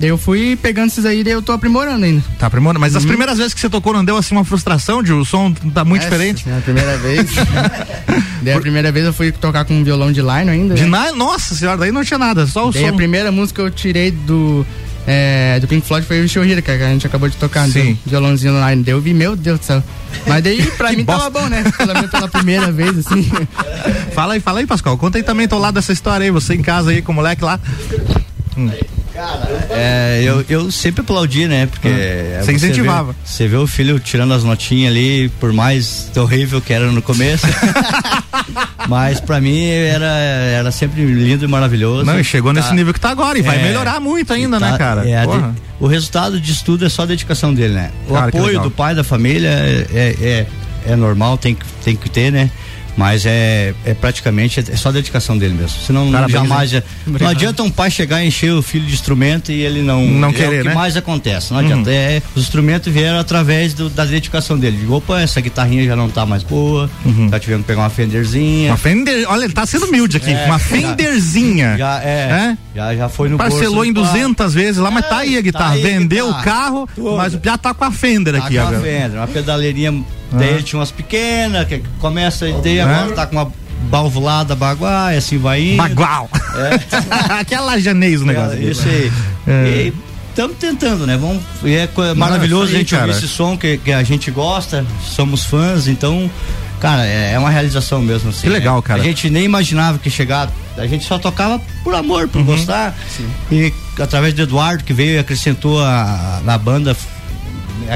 [0.00, 2.22] eu fui pegando esses aí, daí eu tô aprimorando ainda.
[2.38, 2.78] Tá aprimorando?
[2.80, 3.08] Mas as Uhum.
[3.08, 6.02] primeiras vezes que você tocou não deu assim uma frustração de o som tá muito
[6.02, 6.44] Essa, diferente?
[6.48, 7.30] assim, a primeira vez.
[8.42, 10.74] daí a primeira vez eu fui tocar com um violão de line ainda.
[10.74, 10.88] De né?
[10.88, 11.12] na...
[11.12, 12.88] Nossa senhora, daí não tinha nada, só o Daí som.
[12.88, 14.66] a primeira música que eu tirei do,
[15.06, 17.66] é, do Pink Floyd foi o Shohira, que a gente acabou de tocar.
[17.68, 17.98] Sim.
[18.04, 18.82] Violãozinho online.
[18.82, 19.82] Daí eu vi, meu Deus do céu.
[20.26, 21.30] Mas daí pra mim bosta.
[21.30, 21.64] tava bom, né?
[21.94, 23.30] Menos pela primeira vez, assim.
[24.14, 24.98] Fala aí, fala aí, Pascoal.
[24.98, 27.42] Conta aí também teu lado dessa história aí, você em casa aí com o moleque
[27.42, 27.58] lá.
[28.58, 28.70] Hum.
[29.70, 31.66] É, eu, eu sempre aplaudi, né?
[31.66, 31.88] Porque.
[31.88, 33.12] é, Você incentivava.
[33.12, 37.02] vê- Você vê, o filho tirando as notinhas ali, por mais horrível que era no
[37.02, 37.46] começo.
[38.88, 42.04] Mas pra mim era, era sempre lindo e maravilhoso.
[42.04, 42.74] Não, e chegou nesse Tá.
[42.74, 43.38] nível que tá agora.
[43.38, 43.62] E vai É.
[43.62, 45.08] melhorar muito ainda, Tá, né, cara?
[45.08, 47.90] é, de- o resultado de estudo é só a dedicação dele, né?
[48.08, 50.16] O Cara, apoio do pai, da família é, é,
[50.86, 52.50] é, é normal, tem que, tem que ter, né?
[52.96, 55.78] Mas é, é praticamente é só a dedicação dele mesmo.
[55.86, 56.72] Senão Parabéns, jamais.
[56.72, 56.82] hein?
[57.06, 60.06] Não adianta um pai chegar e encher o filho de instrumento e ele não.
[60.06, 60.74] Não é querer, o que né?
[60.74, 61.52] mais acontece.
[61.52, 61.90] Não adianta.
[61.90, 64.78] É, os instrumentos vieram através do- da dedicação dele.
[64.78, 66.90] Digo, opa, essa guitarrinha já não tá mais boa.
[67.30, 68.70] Tá tivendo que pegar uma Fenderzinha.
[68.70, 70.30] Uma Fender, olha, ele tá sendo humilde aqui.
[70.30, 70.58] É, uma
[71.06, 71.76] Fenderzinha.
[71.76, 72.56] Já, é, É?
[72.74, 74.12] Já, já foi no Parcelou em do pai.
[74.12, 75.74] 200 vezes lá, mas tá aí a guitarra.
[75.74, 76.40] aí a Vendeu guitarra.
[76.40, 77.16] o carro, Tudo.
[77.16, 78.80] mas já tá com a Fender Tá aqui com a agora.
[78.82, 80.02] Fender, uma pedaleirinha.
[80.32, 80.52] Daí Ah.
[80.52, 82.82] ele tinha umas pequenas, que começa, daí É.
[82.82, 83.52] agora tá com uma
[83.90, 85.76] valvulada baguá, e assim vai indo.
[85.76, 86.28] Bagual.
[87.40, 88.52] Aquela janês o negócio.
[88.52, 88.70] aqui.
[88.70, 89.12] Isso aí.
[89.46, 89.92] É.
[90.30, 91.16] Estamos tentando, né?
[91.16, 93.06] Vamos, e é co- maravilhoso a gente cara.
[93.06, 96.30] ouvir esse som que, que a gente gosta, somos fãs, então,
[96.78, 98.28] cara, é, é uma realização mesmo.
[98.28, 98.82] Assim, Que legal, né?
[98.82, 99.00] cara.
[99.00, 102.28] A gente nem imaginava que chegar, a gente só tocava por amor, Uhum.
[102.28, 102.94] por gostar.
[103.50, 106.94] E através do Eduardo, que veio e acrescentou a, na banda, é,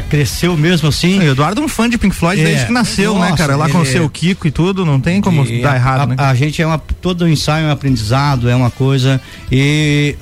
[0.09, 1.18] cresceu mesmo assim.
[1.18, 2.45] O Eduardo é um fã de Pink Floyd É.
[2.45, 3.57] desde que nasceu, né, Nossa, cara?
[3.57, 6.14] Lá com o seu Kiko e tudo, não tem como E dar errado, a, né?
[6.18, 9.20] a gente é uma todo ensaio é um aprendizado, é uma coisa
[9.51, 10.14] e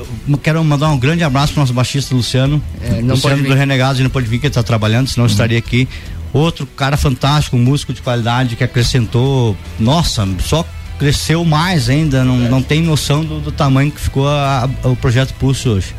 [0.42, 2.62] quero mandar um grande abraço pro nosso baixista Luciano.
[2.82, 5.30] É, não Luciano do Renegados, ele não pode vir que ele tá trabalhando, senão eu
[5.30, 5.88] estaria aqui.
[6.32, 10.64] Outro cara fantástico, um músico de qualidade que acrescentou, nossa, só
[10.98, 14.96] cresceu mais ainda, não, não tem noção do, do tamanho que ficou a- a- o
[14.96, 15.94] projeto Pulso hoje.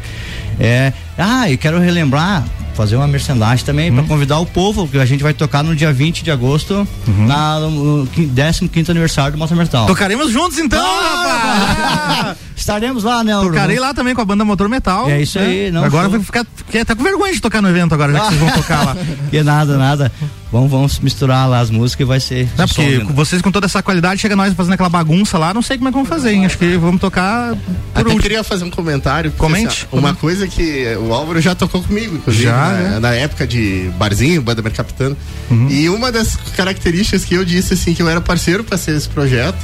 [0.60, 5.06] É, ah, e quero relembrar, fazer uma merchandising também para convidar o povo, que a
[5.06, 6.88] gente vai tocar no dia 20 de agosto,
[7.28, 9.86] na, no 15 aniversário do Mota Metal.
[9.86, 12.38] Tocaremos juntos então, rapaz!
[12.56, 13.34] Estaremos lá, né?
[13.34, 13.52] Bruno?
[13.52, 15.10] Tocarei lá também com a banda Motor Metal.
[15.10, 15.72] É isso aí, né?
[15.72, 18.26] não, Agora vai ficar, fiquei até com vergonha de tocar no evento agora, já que
[18.28, 18.98] vocês vão tocar lá.
[19.32, 20.12] Que nada, nada.
[20.52, 22.50] Vamos, vamos misturar lá as músicas e vai ser.
[22.58, 25.62] Som porque com vocês com toda essa qualidade, chega nós fazendo aquela bagunça lá, não
[25.62, 26.46] sei como é que vamos fazer, hein?
[26.46, 27.60] Acho que vamos tocar por
[27.94, 28.22] Até último.
[28.22, 29.32] queria fazer um comentário.
[29.34, 30.20] Comente, assim, uma comente.
[30.20, 33.00] coisa que o Álvaro já tocou comigo, inclusive, Já, na, né?
[33.00, 35.18] na época de barzinho, banda Mercapitano.
[35.50, 35.68] Uhum.
[35.70, 39.10] E uma das características que eu disse assim que eu era parceiro para ser esse
[39.10, 39.58] projeto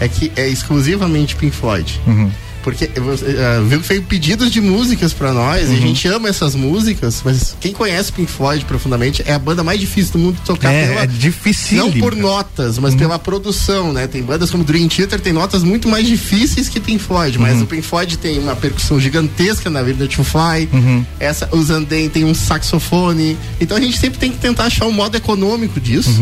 [0.00, 2.00] é que é exclusivamente Pink Floyd.
[2.06, 2.30] Uhum.
[2.66, 6.56] Porque uh, viu que veio pedidos de músicas pra nós e a gente ama essas
[6.56, 10.40] músicas, mas quem conhece Pink Floyd profundamente é a banda mais difícil do mundo de
[10.40, 14.08] tocar É, pela, é dificílimo, Não por notas, mas pela produção, né?
[14.08, 17.66] Tem bandas como Dream Theater tem notas muito mais difíceis que Pink Floyd, mas o
[17.66, 20.68] Pink Floyd tem uma percussão gigantesca na vida to Fly.
[21.20, 23.38] Essa o Zandem tem um saxofone.
[23.60, 26.20] Então a gente sempre tem que tentar achar um modo econômico disso.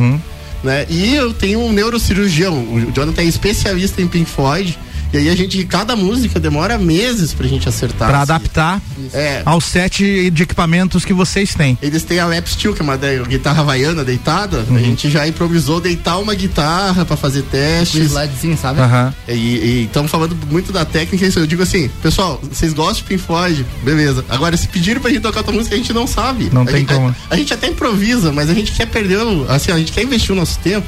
[0.62, 0.84] Né?
[0.90, 4.78] E eu tenho um neurocirurgião, o Jonathan é especialista em Pink Floyd.
[5.14, 8.08] E aí a gente, cada música demora meses pra gente acertar.
[8.08, 8.32] Pra assim.
[8.32, 9.42] adaptar É.
[9.44, 11.78] ao set de equipamentos que vocês têm.
[11.80, 14.64] Eles têm a lap steel, que é uma de- guitarra havaiana deitada.
[14.68, 14.76] Uhum.
[14.76, 18.10] A gente já improvisou deitar uma guitarra pra fazer testes.
[18.10, 18.80] slidezinho, sabe?
[18.80, 19.14] Aham.
[19.28, 21.24] E estamos falando muito da técnica.
[21.26, 23.64] Isso eu digo assim, pessoal, vocês gostam de Pink Floyd?
[23.82, 24.24] Beleza.
[24.28, 26.50] Agora, se pedirem pra gente tocar outra música, a gente não sabe.
[26.52, 27.08] Não a tem gente, como.
[27.30, 30.02] A, a gente até improvisa, mas a gente quer perder, o- assim, a gente quer
[30.02, 30.86] investir o nosso tempo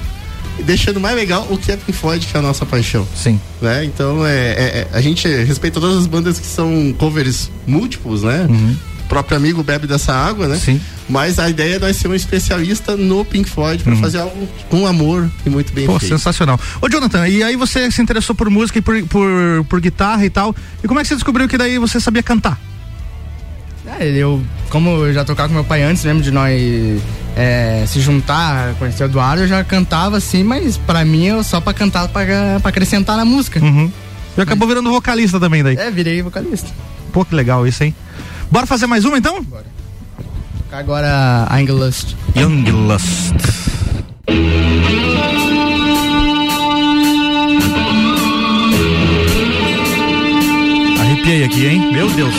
[0.64, 3.06] deixando mais legal o que é Pink Floyd, que é a nossa paixão.
[3.14, 3.40] Sim.
[3.60, 3.84] Né?
[3.84, 8.46] Então, é, é- é- a gente respeita todas as bandas que são covers múltiplos, né?
[9.04, 10.54] O próprio amigo bebe dessa água, né?
[10.56, 10.60] Uhum.
[10.60, 10.80] Sim.
[11.08, 14.84] Mas a ideia é nós ser um especialista no Pink Floyd pra fazer algo com
[14.86, 15.92] amor e muito bem Uhum.
[15.94, 16.12] Pô, feito.
[16.12, 16.58] sensacional.
[16.82, 20.30] Ô, Jonathan, e aí você se interessou por música e por, por, por guitarra e
[20.30, 20.54] tal.
[20.82, 22.60] E como é que você descobriu que daí você sabia cantar?
[23.86, 26.60] É, eu, como eu já tocava com meu pai antes mesmo de nós
[27.36, 31.60] é, se juntar, conhecer o Eduardo, eu já cantava assim, mas pra mim eu só
[31.60, 32.24] pra cantar, pra,
[32.60, 33.60] pra acrescentar na música.
[33.60, 33.90] Uhum.
[34.36, 35.76] E acabou virando vocalista também daí.
[35.76, 36.68] É, virei vocalista.
[37.12, 37.94] Pô, que legal isso, hein?
[38.50, 39.44] Bora fazer mais uma então?
[39.44, 42.14] Tocar agora Young Lust.
[42.36, 43.34] Young Lust.
[51.00, 51.92] Arrepiei aqui, hein?
[51.92, 52.34] Meu Deus.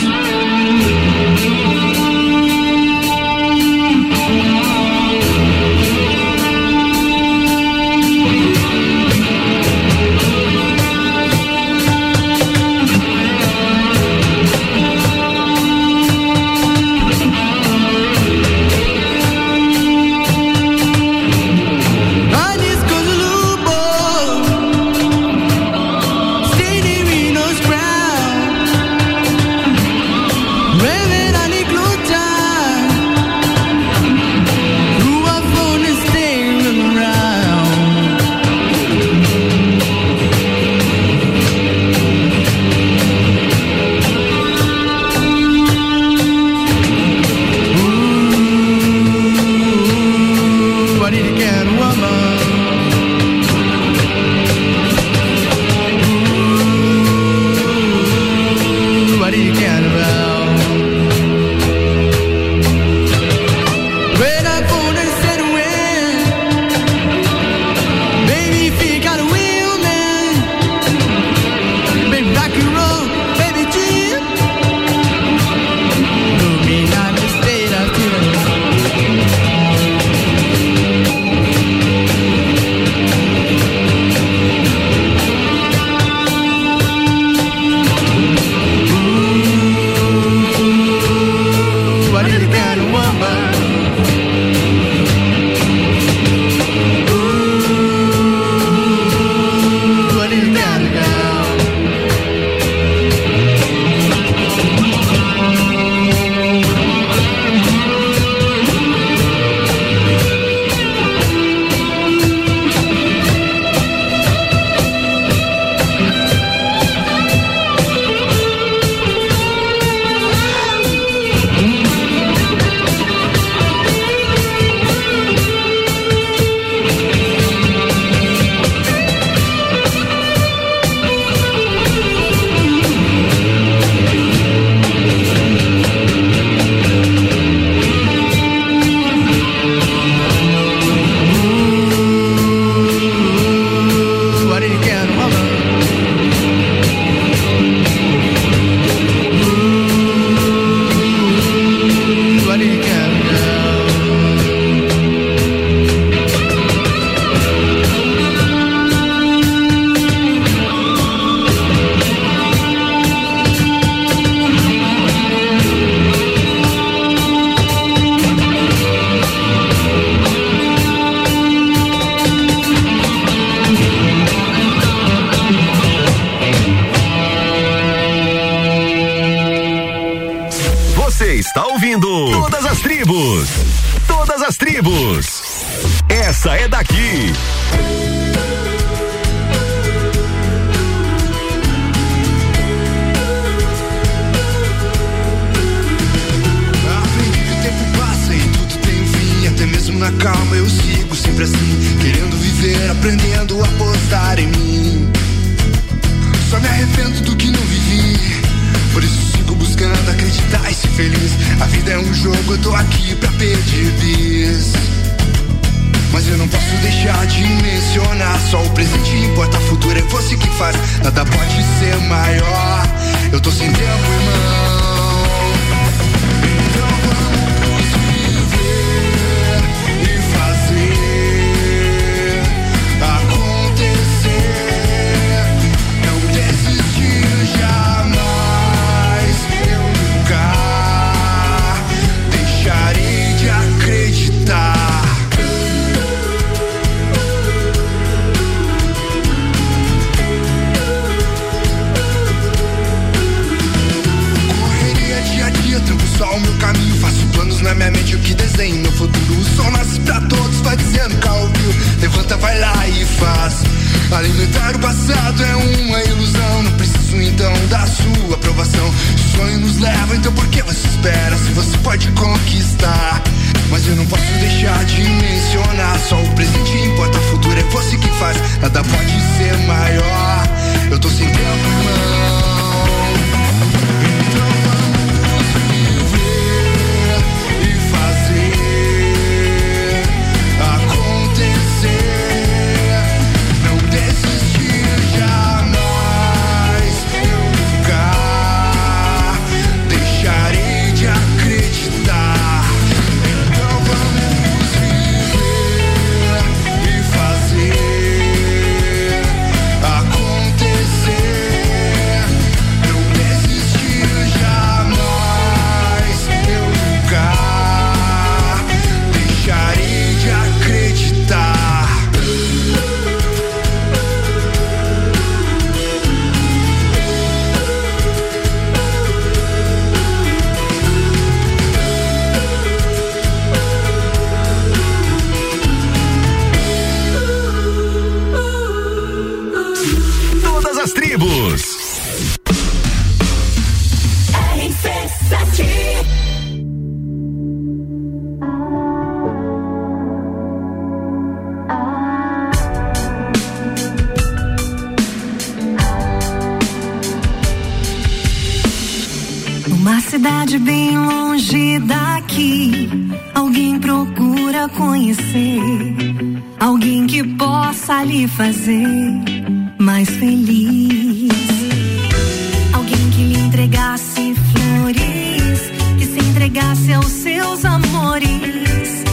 [376.58, 379.04] chegasse aos seus amores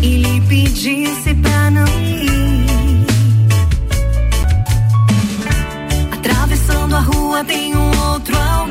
[0.00, 3.06] e lhe pedisse pra não ir.
[6.12, 8.63] Atravessando a rua tem um outro alvo.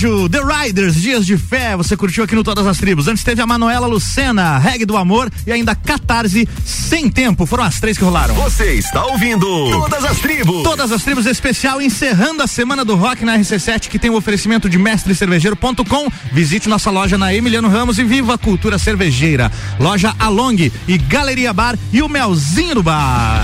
[0.00, 3.06] Rádio, The Riders, Dias de Fé, você curtiu aqui no Todas as Tribos.
[3.06, 7.44] Antes teve a Manuela Lucena, Reg do Amor e ainda Catarse Sem Tempo.
[7.44, 8.34] Foram as três que rolaram.
[8.36, 10.62] Você está ouvindo Todas as Tribos.
[10.62, 14.70] Todas as tribos especial encerrando a semana do rock na RC7 que tem o oferecimento
[14.70, 16.08] de mestrecervejeiro.com.
[16.32, 19.52] Visite nossa loja na Emiliano Ramos e viva a cultura cervejeira.
[19.78, 23.42] Loja Along e Galeria Bar e o Melzinho do Bar.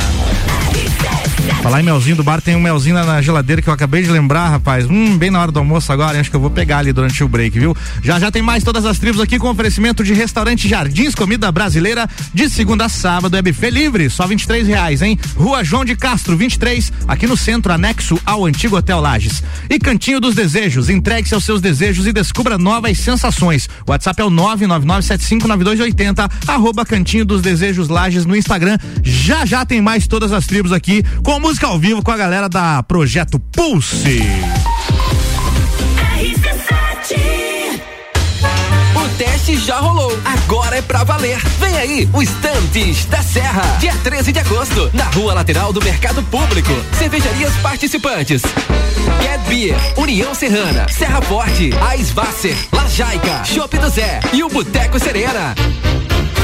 [1.66, 4.50] Falar em melzinho do bar, tem um melzinho na, geladeira que eu acabei de lembrar,
[4.50, 4.88] rapaz.
[4.88, 7.28] Hum, bem na hora do almoço agora, acho que eu vou pegar ali durante o
[7.28, 7.76] break, viu?
[8.04, 12.08] Já já tem mais todas as tribos aqui com oferecimento de restaurante Jardins Comida Brasileira,
[12.32, 15.18] de segunda a sábado, é buffet livre, só 23 reais, hein?
[15.34, 19.42] Rua João de Castro, 23, aqui no centro, anexo ao antigo Hotel Lages.
[19.68, 23.68] E Cantinho dos Desejos, entregue-se aos seus desejos e descubra novas sensações.
[23.88, 28.78] WhatsApp é o 999759280, arroba Cantinho dos Desejos Lages no Instagram.
[29.02, 32.50] Já já tem mais todas as tribos aqui, com música ao vivo com a galera
[32.50, 34.20] da Projeto Pulse.
[38.94, 40.12] O teste já rolou.
[40.22, 41.38] Agora é pra valer.
[41.58, 43.62] Vem aí, o Estantes da Serra.
[43.78, 46.72] Dia 13 de agosto, na rua lateral do Mercado Público.
[46.98, 48.42] Cervejarias participantes.
[49.22, 55.54] Get Beer, União Serrana, Serra Forte, Aisvasser, Lajaica, Chopp do Zé e o Boteco Serena.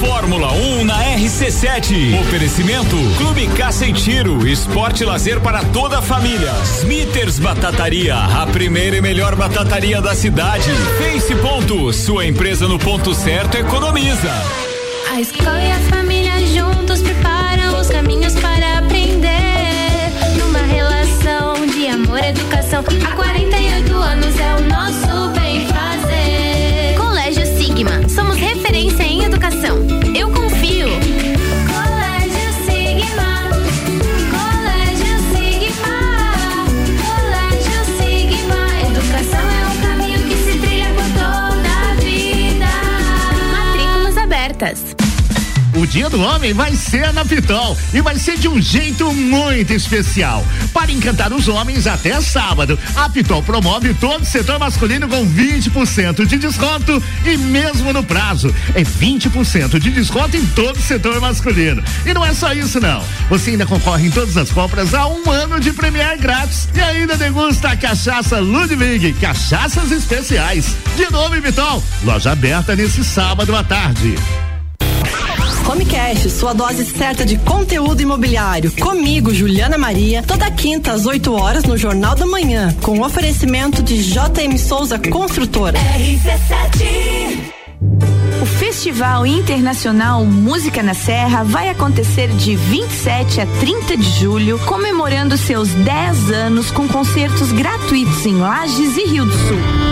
[0.00, 2.20] Fórmula 1 na RC7.
[2.20, 6.52] Oferecimento Clube Caça Tiro, esporte lazer para toda a família.
[6.80, 10.70] Smithers Batataria, a primeira e melhor batataria da cidade.
[10.98, 14.30] Face Ponto, sua empresa no ponto certo economiza.
[15.10, 20.12] A escola e a família juntos preparam os caminhos para aprender.
[20.38, 22.84] Numa relação de amor e educação.
[23.04, 25.37] Há 48 anos é o nosso
[29.48, 29.78] educação.
[30.14, 30.88] Eu confio.
[31.66, 33.48] Colégio Sigma.
[34.30, 35.96] Colégio Sigma.
[37.02, 38.60] Colégio Sigma.
[38.90, 42.66] Educação é um caminho que se trilha por toda a vida.
[43.52, 44.87] Matrículas abertas.
[45.78, 49.72] O Dia do Homem vai ser na Pitol e vai ser de um jeito muito
[49.72, 50.44] especial.
[50.74, 56.26] Para encantar os homens até sábado, a Pitol promove todo o setor masculino com 20%
[56.26, 58.52] de desconto e mesmo no prazo.
[58.74, 61.80] É 20% de desconto em todo o setor masculino.
[62.04, 63.00] E não é só isso não.
[63.30, 67.16] Você ainda concorre em todas as compras a um ano de Premier grátis e ainda
[67.16, 70.74] degusta a cachaça Ludwig, cachaças especiais.
[70.96, 74.16] De novo Pitol, loja aberta nesse sábado à tarde.
[75.68, 78.72] Homecast, sua dose certa de conteúdo imobiliário.
[78.80, 84.02] Comigo, Juliana Maria, toda quinta às 8 horas no Jornal da Manhã, com oferecimento de
[84.02, 85.78] JM Souza Construtora.
[88.40, 95.36] O Festival Internacional Música na Serra vai acontecer de 27 a 30 de julho, comemorando
[95.36, 99.87] seus 10 anos com concertos gratuitos em Lages e Rio do Sul.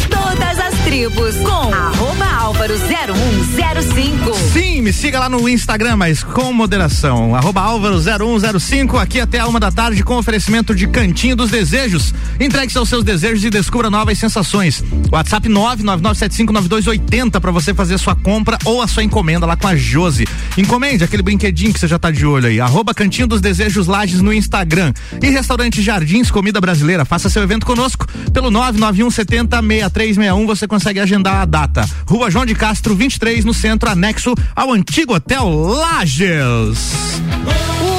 [0.09, 1.73] Todas as tribos com
[2.17, 4.35] arroba álvaro 0105.
[4.53, 7.35] Sim, me siga lá no Instagram, mas com moderação.
[7.35, 12.15] Arroba Álvaro 0105, aqui até a uma da tarde, com oferecimento de Cantinho dos Desejos.
[12.41, 14.83] Entregue-se aos seus desejos e descubra novas sensações.
[15.13, 20.27] WhatsApp 999759280 para você fazer sua compra ou a sua encomenda lá com a Josi.
[20.57, 22.61] Encomende aquele brinquedinho que você já tá de olho aí.
[22.61, 24.95] Arroba Cantinho dos Desejos Lages no Instagram.
[25.23, 27.05] E Restaurante Jardins Comida Brasileira.
[27.05, 30.47] Faça seu evento conosco pelo 991 70 6361.
[30.47, 31.87] Você consegue agendar a data.
[32.09, 36.93] Rua João de Castro 23 no centro, anexo ao antigo Hotel Lages.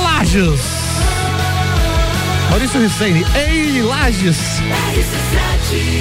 [0.03, 0.62] Lages.
[2.49, 4.38] Maurício Hussein, ei, Lages.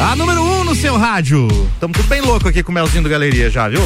[0.01, 1.49] A número 1 um no seu rádio.
[1.81, 3.83] Tamo tudo bem louco aqui com o Melzinho do Galeria já, viu?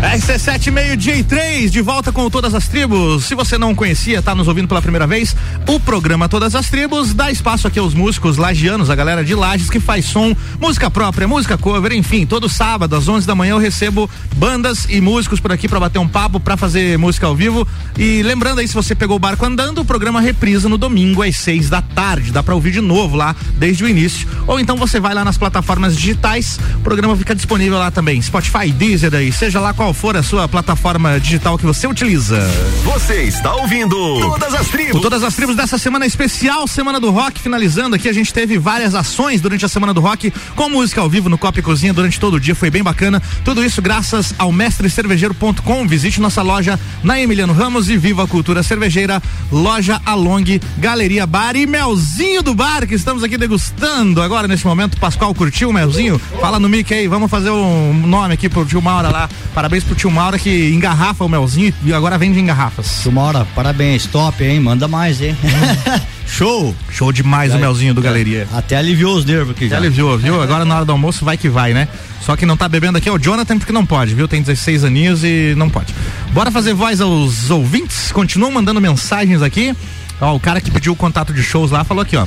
[0.00, 3.26] RC7, meio-dia e três, de volta com Todas as Tribos.
[3.26, 5.36] Se você não conhecia, tá nos ouvindo pela primeira vez,
[5.68, 9.68] o programa Todas as Tribos dá espaço aqui aos músicos lagianos, a galera de Lages
[9.68, 13.58] que faz som, música própria, música cover, enfim, todo sábado às 11 da manhã eu
[13.58, 17.68] recebo bandas e músicos por aqui para bater um papo, para fazer música ao vivo.
[17.98, 21.36] E lembrando aí, se você pegou o barco andando, o programa reprisa no domingo às
[21.36, 22.32] seis da tarde.
[22.32, 24.26] Dá para ouvir de novo lá desde o início.
[24.46, 28.20] Ou então você vai lá nas plataformas digitais, o programa fica disponível lá também.
[28.22, 32.38] Spotify, Deezer aí, seja lá qual for a sua plataforma digital que você utiliza.
[32.84, 34.96] Você está ouvindo Todas as Tribos.
[34.96, 38.58] O Todas as Tribos dessa semana especial, Semana do Rock, finalizando aqui, a gente teve
[38.58, 41.92] várias ações durante a Semana do Rock, com música ao vivo no Copa e Cozinha
[41.92, 43.22] durante todo o dia, foi bem bacana.
[43.44, 45.86] Tudo isso graças ao mestrecervejeiro.com.
[45.86, 51.56] Visite nossa loja na Emiliano Ramos e Viva a Cultura Cervejeira, loja Along, Galeria Bar
[51.56, 54.98] e Melzinho do Bar, que estamos aqui degustando agora neste momento.
[54.98, 56.20] Pascoal curtiu o Melzinho?
[56.40, 59.28] Fala no mic aí, vamos fazer um nome aqui pro tio Maura lá.
[59.54, 63.00] Parabéns pro tio Maura que engarrafa o Melzinho e agora vende em garrafas.
[63.02, 64.60] Tio Maura, parabéns, top, hein?
[64.60, 65.36] Manda mais, hein?
[66.26, 66.74] Show!
[66.90, 68.46] Show demais o Melzinho do Galeria.
[68.52, 69.76] Até aliviou os nervos aqui Até já.
[69.78, 70.40] aliviou, viu?
[70.40, 71.88] Agora na hora do almoço vai que vai, né?
[72.20, 74.28] Só que não tá bebendo aqui é o Jonathan porque não pode, viu?
[74.28, 75.92] Tem 16 aninhos e não pode.
[76.32, 78.12] Bora fazer voz aos ouvintes?
[78.12, 79.74] Continuam mandando mensagens aqui.
[80.20, 82.26] Ó, o cara que pediu o contato de shows lá falou aqui, ó.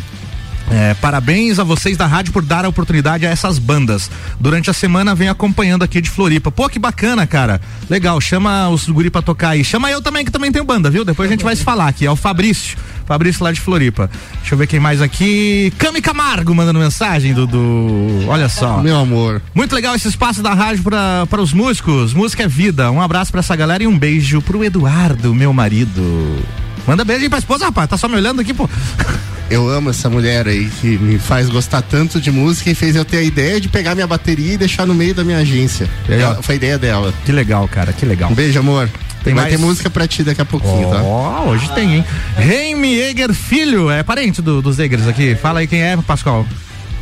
[0.72, 4.10] É, parabéns a vocês da rádio por dar a oportunidade a essas bandas.
[4.40, 6.50] Durante a semana vem acompanhando aqui de Floripa.
[6.52, 7.62] Pô, que bacana, cara.
[7.90, 9.64] Legal, chama os guri pra tocar aí.
[9.64, 11.06] Chama eu também, que também tenho banda, viu?
[11.06, 12.06] Depois a gente vai se falar aqui.
[12.06, 12.76] É o Fabrício.
[13.06, 14.10] Fabrício lá de Floripa.
[14.40, 15.72] Deixa eu ver quem mais aqui.
[15.78, 18.26] Cami Camargo mandando mensagem do.
[18.28, 18.82] Olha só.
[18.82, 19.42] Meu amor.
[19.54, 22.14] Muito legal esse espaço da rádio pra- para os músicos.
[22.14, 22.90] Música é vida.
[22.90, 26.02] Um abraço pra essa galera e um beijo pro Eduardo, meu marido.
[26.88, 27.90] Manda beijo aí pra esposa, rapaz.
[27.90, 28.70] Tá só me olhando aqui, pô.
[29.50, 33.06] Eu amo essa mulher aí que me faz gostar tanto de música e fez eu
[33.06, 35.88] ter a ideia de pegar minha bateria e deixar no meio da minha agência.
[36.10, 37.14] Ela- foi a ideia dela.
[37.26, 38.32] Que legal, cara, que legal.
[38.32, 38.90] Um beijo, amor.
[39.24, 39.56] Tem Vai mais?
[39.56, 41.02] ter música pra ti daqui a pouquinho, tá?
[41.04, 42.06] Ó, hoje tem, hein?
[42.36, 45.36] Reime Eger Filho, é parente do- dos Egers aqui.
[45.36, 46.46] Fala aí quem é, Pascoal.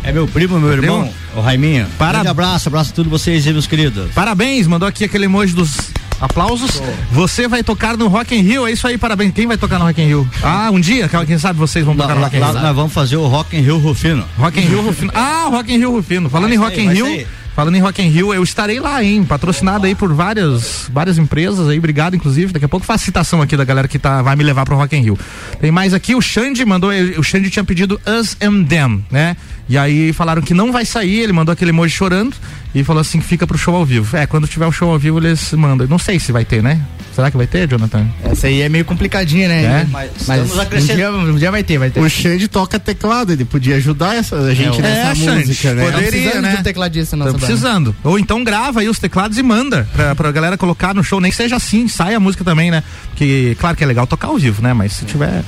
[0.04, 0.94] É meu primo, meu Entendeu?
[0.96, 1.88] irmão, o Raiminho.
[1.98, 4.12] Para- Grande abraço, abraço a todos vocês aí, meus queridos.
[4.14, 5.78] Parabéns, mandou aqui aquele emoji dos
[6.22, 6.82] aplausos.
[7.12, 9.34] Você vai tocar no Rock in Rio, é isso aí, parabéns.
[9.34, 10.30] Quem vai tocar no Rock in Rio?
[10.44, 12.54] Ah, um dia, quem sabe vocês vão Lá, tocar no Rock in Rio.
[12.54, 14.24] nós vamos fazer o Rock in Rio Rufino.
[14.38, 15.12] Rock in Rio Rufino.
[15.16, 16.30] Ah, Rock in Rio Rufino.
[16.30, 17.28] Falando Vai em sair, Rock in Rio, sair.
[17.56, 19.24] falando em Rock in Rio, eu estarei lá, hein?
[19.24, 22.54] Patrocinado aí por várias, várias empresas aí, obrigado inclusive.
[22.54, 24.96] Daqui a pouco faço citação aqui da galera que tá, vai me levar pro Rock
[24.96, 25.20] in Rio.
[25.60, 29.36] Tem mais aqui, o Xande mandou, o Xande tinha pedido Us and Them, né?
[29.70, 32.36] E aí falaram que não vai sair, ele mandou aquele emoji chorando
[32.74, 34.16] e falou assim que fica pro show ao vivo.
[34.16, 35.88] É, quando tiver o show ao vivo eles mandam.
[35.88, 36.80] Não sei se vai ter, né?
[37.14, 38.08] Será que vai ter, Jonathan?
[38.24, 39.64] Essa aí é meio complicadinha, né?
[39.64, 39.88] É?
[39.90, 42.00] Mas, um, acrescent- dia, um dia vai ter, vai ter.
[42.00, 45.84] O Xande toca teclado, ele podia ajudar essa, a gente É, nessa Xande, música, né?
[45.84, 46.58] poder- Tá poderia, precisando né?
[46.58, 47.96] um tecladista na Tá precisando.
[48.06, 51.30] Ou então grava aí os teclados e manda pra, pra galera colocar no show, nem
[51.32, 52.82] que seja assim, sai a música também, né?
[53.10, 54.74] Porque, claro que é legal tocar ao vivo, né?
[54.74, 55.44] Mas se tiver.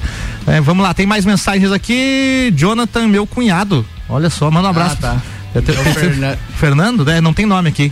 [0.46, 2.52] é, vamos lá, tem mais mensagens aqui.
[2.58, 3.86] Jonathan, meu cunhado.
[4.10, 4.98] Olha só, manda um abraço.
[5.00, 5.22] Ah, tá.
[5.56, 7.22] É o Fernan- Fernando, né?
[7.22, 7.92] Não tem nome aqui.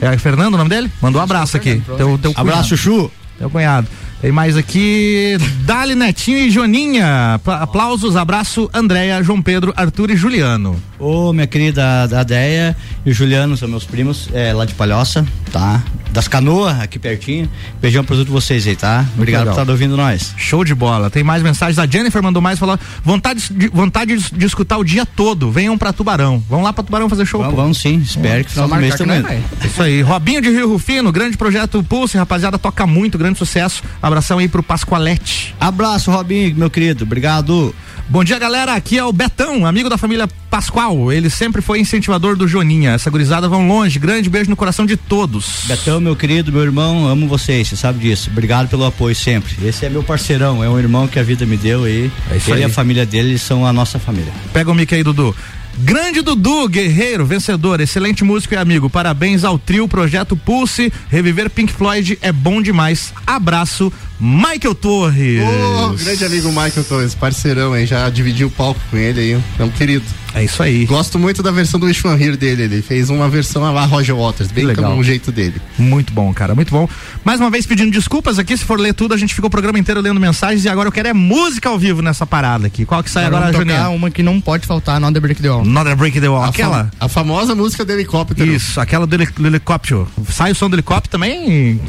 [0.00, 0.90] É Fernando o nome dele?
[1.00, 1.82] Mandou um abraço aqui.
[1.96, 2.76] Teu, teu Abraço.
[2.76, 3.10] Chu.
[3.38, 3.86] Teu cunhado.
[4.20, 5.38] Tem mais aqui.
[5.64, 7.40] Dali Netinho e Joninha.
[7.42, 10.76] Pla- Aplausos, abraço, Andréia, João Pedro, Arthur e Juliano.
[10.98, 15.82] Ô, minha querida Adeia e o Juliano são meus primos, é, lá de Palhoça, tá?
[16.12, 17.48] Das canoas, aqui pertinho.
[17.80, 19.06] Beijão pra todos vocês aí, tá?
[19.16, 20.34] Obrigado por estar ouvindo nós.
[20.36, 21.08] Show de bola.
[21.08, 21.78] Tem mais mensagens.
[21.78, 25.50] A Jennifer mandou mais falou: vontade de, vontade de, de escutar o dia todo.
[25.52, 26.42] Venham pra Tubarão.
[26.50, 27.40] Vamos lá pra Tubarão fazer show.
[27.40, 27.62] Vamos, pô.
[27.62, 29.42] vamos sim, espero que Só final do mês que também.
[29.64, 30.02] Isso aí.
[30.02, 33.80] Robinho de Rio Rufino, grande projeto Pulse, rapaziada, toca muito, grande sucesso.
[34.10, 35.54] Abração aí pro Pascoalete.
[35.60, 37.04] Abraço, Robinho, meu querido.
[37.04, 37.72] Obrigado.
[38.08, 38.74] Bom dia, galera.
[38.74, 41.12] Aqui é o Betão, amigo da família Pascoal.
[41.12, 42.90] Ele sempre foi incentivador do Joninha.
[42.90, 44.00] Essa gurizada vão longe.
[44.00, 45.62] Grande beijo no coração de todos.
[45.68, 48.30] Betão, meu querido, meu irmão, amo vocês, você sabe disso.
[48.32, 49.54] Obrigado pelo apoio sempre.
[49.64, 52.10] Esse é meu parceirão, é um irmão que a vida me deu aí.
[52.32, 52.60] É Ele aí.
[52.62, 54.32] e a família dele são a nossa família.
[54.52, 55.36] Pega o mic aí, Dudu.
[55.78, 58.90] Grande Dudu, guerreiro, vencedor, excelente músico e amigo.
[58.90, 60.92] Parabéns ao trio Projeto Pulse.
[61.08, 63.12] Reviver Pink Floyd é bom demais.
[63.26, 65.40] Abraço, Michael Torres.
[65.42, 69.64] Ô, grande amigo Michael Torres, parceirão aí, já dividi o palco com ele aí, é
[69.64, 70.04] um querido.
[70.32, 70.84] É isso aí.
[70.86, 74.14] Gosto muito da versão do Wish One Here dele, ele fez uma versão lá Roger
[74.14, 74.84] Waters, bem legal.
[74.90, 75.54] como um jeito dele.
[75.76, 76.88] Muito bom, cara, muito bom.
[77.24, 79.78] Mais uma vez pedindo desculpas aqui, se for ler tudo, a gente ficou o programa
[79.78, 82.84] inteiro lendo mensagens e agora eu quero é música ao vivo nessa parada aqui.
[82.84, 83.90] Qual que sai agora, tocar Juninho?
[83.90, 85.62] uma que não pode faltar, Not the Break the Wall.
[85.62, 86.44] Another Break the Wall.
[86.44, 86.84] A, Aquela?
[86.84, 88.48] fa- a famosa música do helicóptero.
[88.52, 90.06] Isso, aquela do, do helicóptero.
[90.30, 91.80] Sai o som do helicóptero também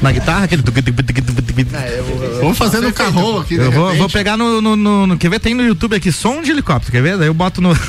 [0.00, 0.62] na guitarra, aquele.
[2.40, 5.30] Vamos fazer no carro aqui, de Eu vou, vou pegar no, no, no, no- Quer
[5.30, 5.38] ver?
[5.40, 7.16] Tem no YouTube aqui som de helicóptero, quer ver?
[7.16, 7.70] Daí eu boto no.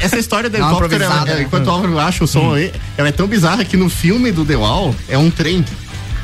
[0.00, 1.42] Essa história do helicóptero, é, né?
[1.42, 2.28] enquanto o Álvaro acha o Hum.
[2.28, 5.64] som aí, ela é tão bizarra que no filme do The Wall é um trem.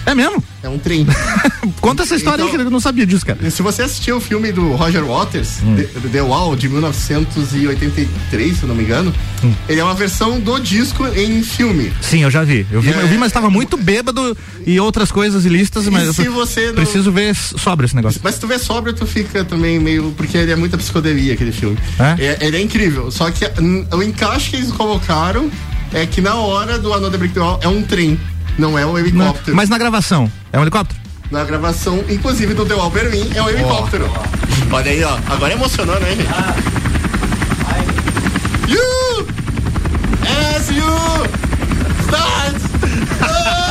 [0.05, 0.43] É mesmo?
[0.63, 1.07] É um trem.
[1.81, 3.51] Conta essa história aí que eu não sabia disso, cara.
[3.51, 5.77] Se você assistiu o filme do Roger Waters, Hum.
[5.77, 9.13] The, The Wall, de 1983, se eu não me engano,
[9.45, 9.53] Hum.
[9.69, 11.93] ele é uma versão do disco em filme.
[12.01, 12.67] Sim, eu já vi.
[12.71, 14.37] Eu vi, é- eu vi mas estava muito bêbado
[14.67, 18.21] e outras coisas ilícitas, mas eu se pre- você não- preciso ver sobre esse negócio.
[18.23, 20.13] Mas se tu vê sóbrio, tu fica também meio.
[20.17, 21.79] Porque ele é muita psicodelia, aquele filme.
[21.99, 22.45] É?
[22.47, 23.11] ele é incrível.
[23.11, 23.45] Só que
[23.95, 25.51] o encaixe que eles colocaram
[25.93, 28.19] é que na hora do Another Brick the Wall é um trem,
[28.59, 29.57] não é um helicóptero.
[29.57, 31.01] Mas na gravação, é um helicóptero?
[31.31, 34.11] Na gravação, inclusive do The Wall Berlim, é um helicóptero.
[34.71, 35.19] Olha aí, ó.
[35.29, 36.29] Agora emocionou, né, gente?
[38.69, 39.27] You!
[40.57, 40.85] As you!
[42.07, 43.59] Start!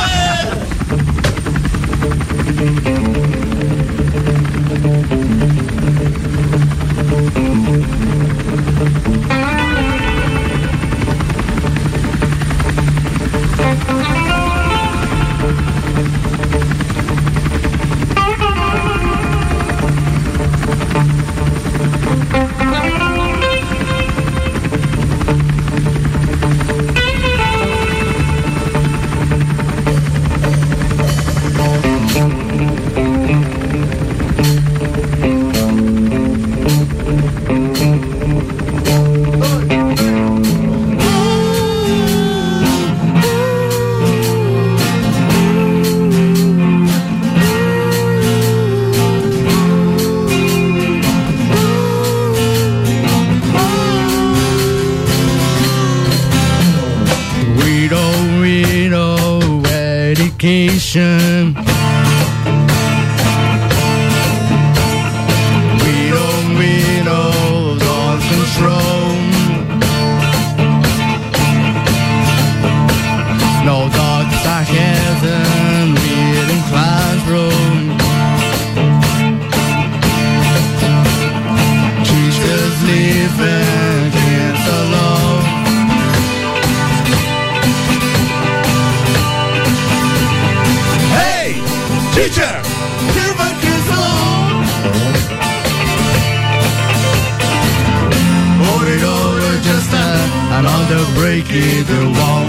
[100.92, 102.48] another break the wall.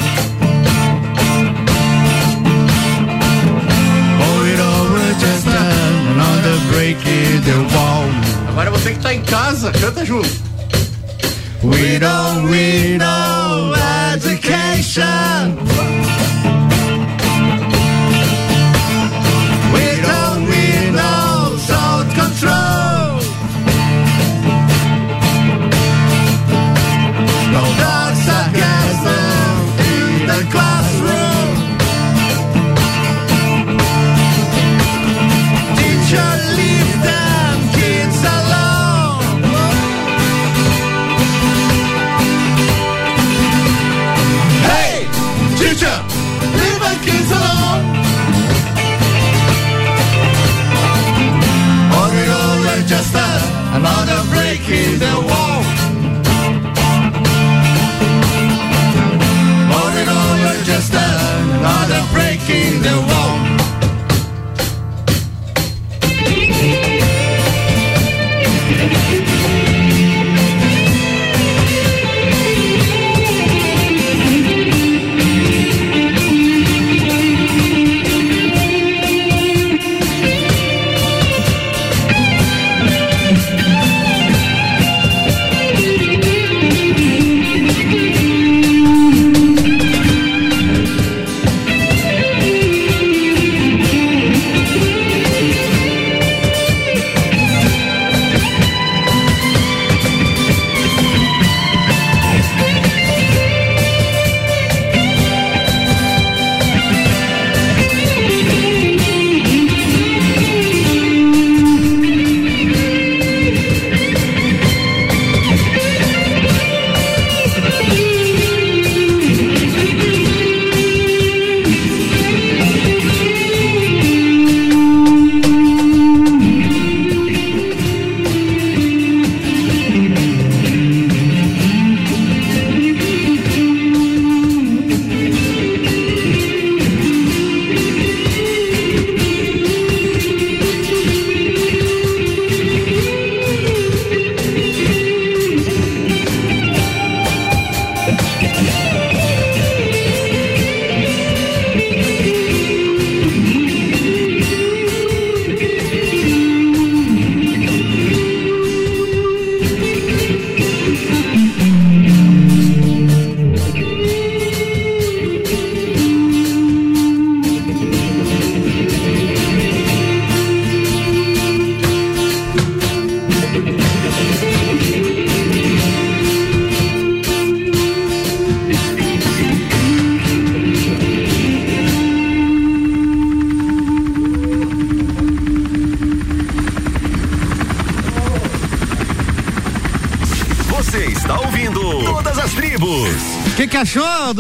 [4.19, 8.05] Hold it over just another break in the wall.
[8.49, 10.29] Agora você que tá em casa, canta junto.
[11.63, 13.75] We don't, need no
[14.13, 16.02] education.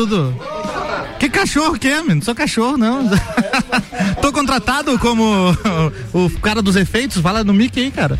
[0.06, 0.34] Dudu?
[1.18, 2.16] Que cachorro que é, mano?
[2.16, 3.08] Não sou cachorro, não.
[4.20, 5.24] Tô contratado como
[6.12, 8.18] o cara dos efeitos, fala no Mickey aí, cara.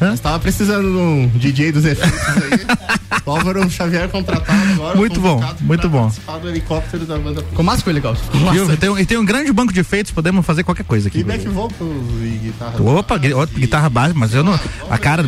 [0.00, 3.20] Nós tava precisando de um DJ dos efeitos aí.
[3.24, 4.96] O Álvaro Xavier contratado agora.
[4.96, 6.12] Muito bom, muito bom.
[6.42, 7.42] do helicóptero da banda.
[7.42, 8.72] Com máscara o helicóptero.
[8.72, 11.20] E tem, e tem um grande banco de efeitos, podemos fazer qualquer coisa aqui.
[11.20, 11.90] E back vocals
[12.22, 12.82] e guitarra.
[12.82, 14.58] Opa, outra guitarra base, mas eu não.
[14.90, 15.24] A cara,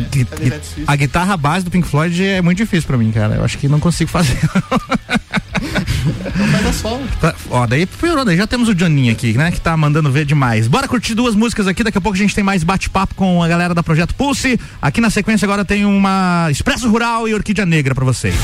[0.85, 3.35] a guitarra base do Pink Floyd é muito difícil pra mim, cara.
[3.35, 4.37] Eu acho que não consigo fazer.
[6.67, 7.07] Não faz a solo.
[7.21, 9.51] Tá, ó, daí piorou, daí já temos o Joninho aqui, né?
[9.51, 10.67] Que tá mandando ver demais.
[10.67, 13.47] Bora curtir duas músicas aqui, daqui a pouco a gente tem mais bate-papo com a
[13.47, 14.59] galera da Projeto Pulse.
[14.81, 18.35] Aqui na sequência agora tem uma Expresso Rural e Orquídea Negra pra vocês.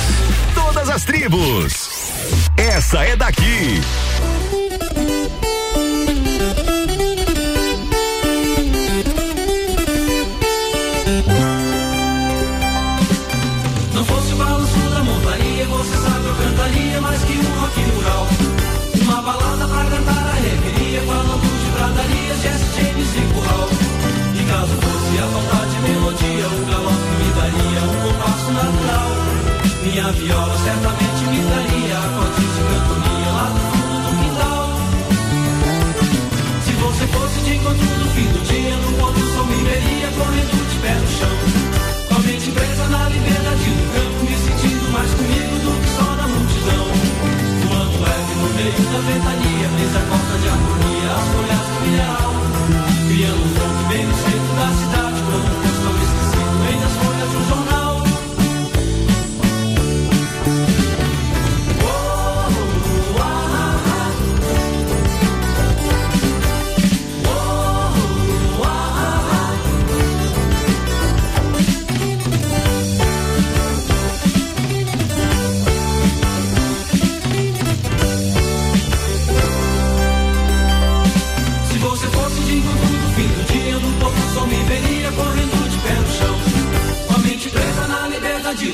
[0.55, 1.89] Todas as tribos.
[2.57, 3.81] Essa é daqui.
[30.19, 34.69] Viola certamente me daria acordes de cantoria lá no fundo do quintal.
[36.65, 40.07] Se você fosse de encontro no fim do dia, no ponto do sol me veria
[40.17, 41.35] correndo de pé no chão.
[42.07, 46.15] Com a mente presa na liberdade do campo, me sentindo mais comigo do que só
[46.15, 46.85] na multidão.
[47.67, 52.33] Voando leve no meio da ventania, brisa corta de harmonia, as folhas do mineral.
[53.07, 55.02] Criando um fogo bem no centro da cidade,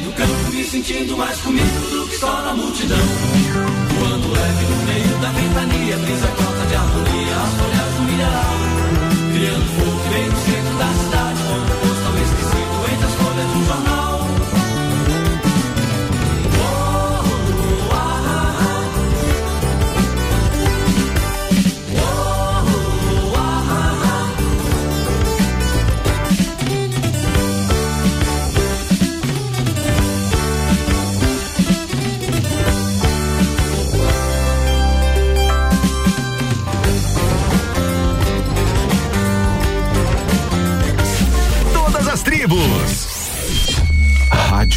[0.10, 2.98] do campo, me sentindo mais comigo do que só na multidão.
[3.99, 8.59] Voando leve no meio da ventania, brisa corta de harmonia, as folhas do.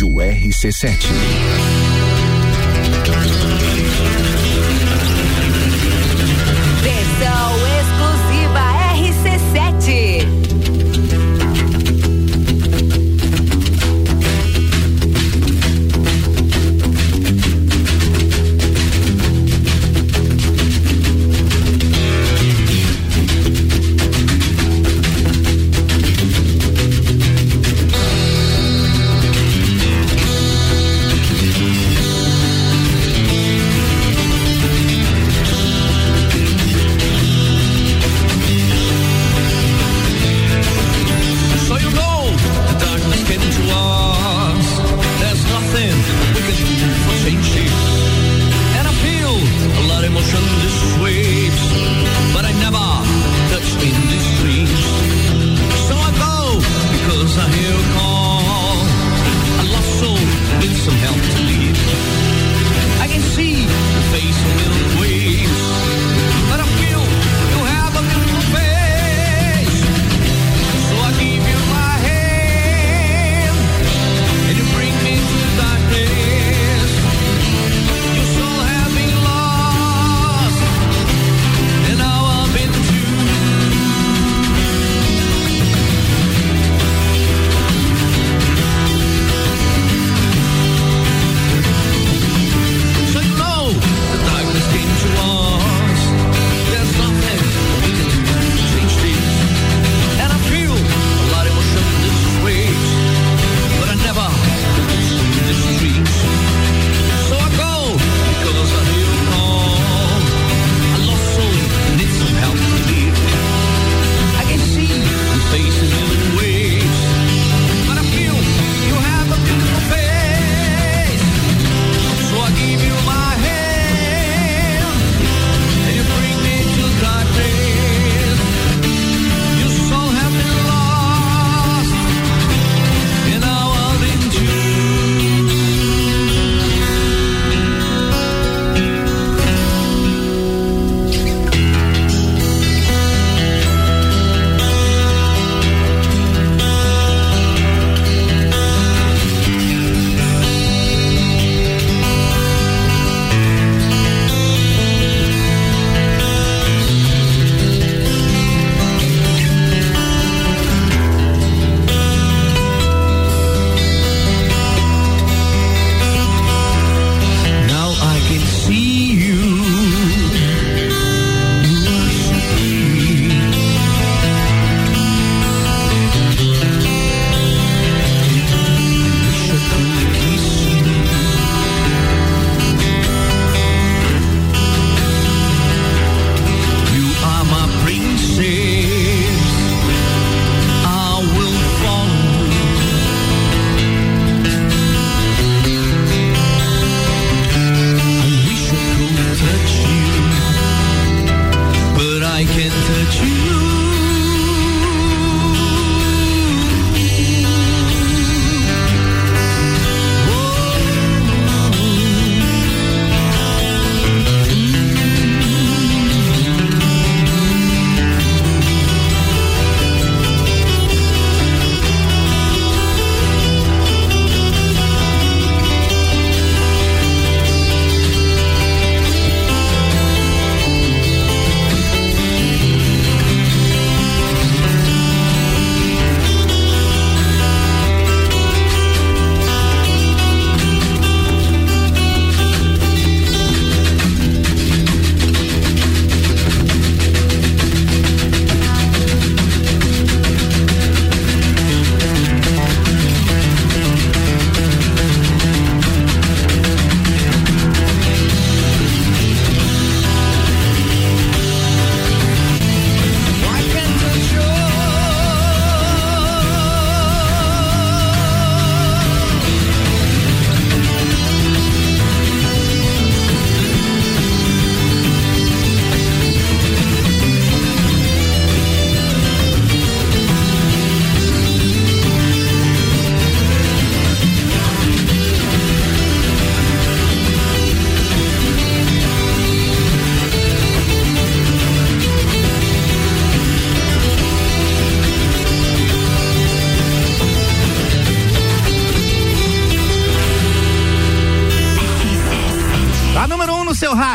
[0.02, 1.81] Rádio RC7.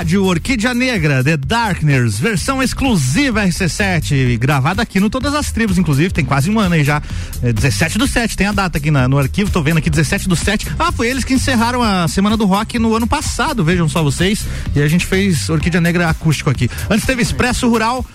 [0.08, 6.14] Rádio, Orquídea Negra, The Darkness, versão exclusiva RC7, gravada aqui no Todas as Tribos, inclusive,
[6.14, 7.02] tem quase um ano aí já.
[7.44, 10.30] É 17 do 7, tem a data aqui na- no arquivo, tô vendo aqui 17
[10.30, 10.66] do 7.
[10.80, 14.46] Ah, foi eles que encerraram a Semana do Rock no ano passado, vejam só vocês.
[14.74, 16.70] E a gente fez Orquídea Negra acústico aqui.
[16.90, 18.06] Antes teve Expresso Rural,